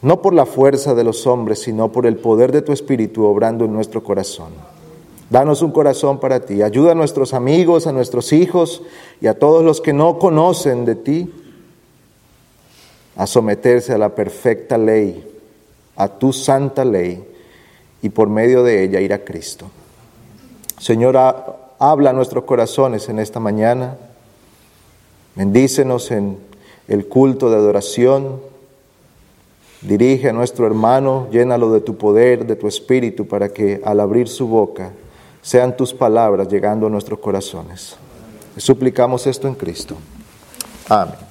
no 0.02 0.22
por 0.22 0.34
la 0.34 0.46
fuerza 0.46 0.96
de 0.96 1.04
los 1.04 1.28
hombres, 1.28 1.62
sino 1.62 1.92
por 1.92 2.06
el 2.06 2.16
poder 2.16 2.52
de 2.52 2.62
tu 2.62 2.72
Espíritu 2.72 3.26
obrando 3.26 3.66
en 3.66 3.74
nuestro 3.74 4.04
corazón. 4.04 4.54
Danos 5.30 5.62
un 5.62 5.72
corazón 5.72 6.20
para 6.20 6.40
ti. 6.40 6.64
Ayuda 6.64 6.94
a 6.94 6.96
nuestros 6.96 7.34
amigos, 7.34 7.86
a 7.86 7.92
nuestros 7.92 8.34
hijos 8.34 8.82
y 9.22 9.28
a 9.28 9.38
todos 9.38 9.64
los 9.64 9.82
que 9.82 9.94
no 9.94 10.18
conocen 10.18 10.86
de 10.86 10.96
ti 10.96 11.34
a 13.20 13.28
someterse 13.28 13.94
a 13.94 13.98
la 13.98 14.16
perfecta 14.16 14.78
ley, 14.78 15.30
a 15.98 16.08
tu 16.08 16.32
santa 16.32 16.86
ley, 16.86 17.22
y 18.02 18.08
por 18.08 18.30
medio 18.30 18.64
de 18.64 18.82
ella 18.82 19.02
ir 19.02 19.12
a 19.12 19.26
Cristo. 19.26 19.70
Señora, 20.80 21.74
habla 21.80 22.12
a 22.12 22.14
nuestros 22.14 22.46
corazones 22.46 23.10
en 23.10 23.20
esta 23.20 23.42
mañana. 23.42 23.98
Bendícenos 25.40 26.12
en 26.12 26.38
el 26.90 27.08
culto 27.08 27.50
de 27.50 27.56
adoración. 27.56 28.42
Dirige 29.80 30.28
a 30.28 30.34
nuestro 30.34 30.68
hermano, 30.68 31.30
llénalo 31.32 31.72
de 31.72 31.80
tu 31.80 31.96
poder, 31.96 32.46
de 32.46 32.58
tu 32.58 32.68
espíritu, 32.68 33.26
para 33.26 33.48
que 33.48 33.80
al 33.86 34.02
abrir 34.02 34.28
su 34.28 34.50
boca 34.50 34.92
sean 35.42 35.78
tus 35.78 35.94
palabras 35.94 36.50
llegando 36.50 36.88
a 36.88 36.90
nuestros 36.90 37.20
corazones. 37.20 37.96
Suplicamos 38.58 39.28
esto 39.28 39.48
en 39.48 39.56
Cristo. 39.56 39.96
Amén. 40.90 41.29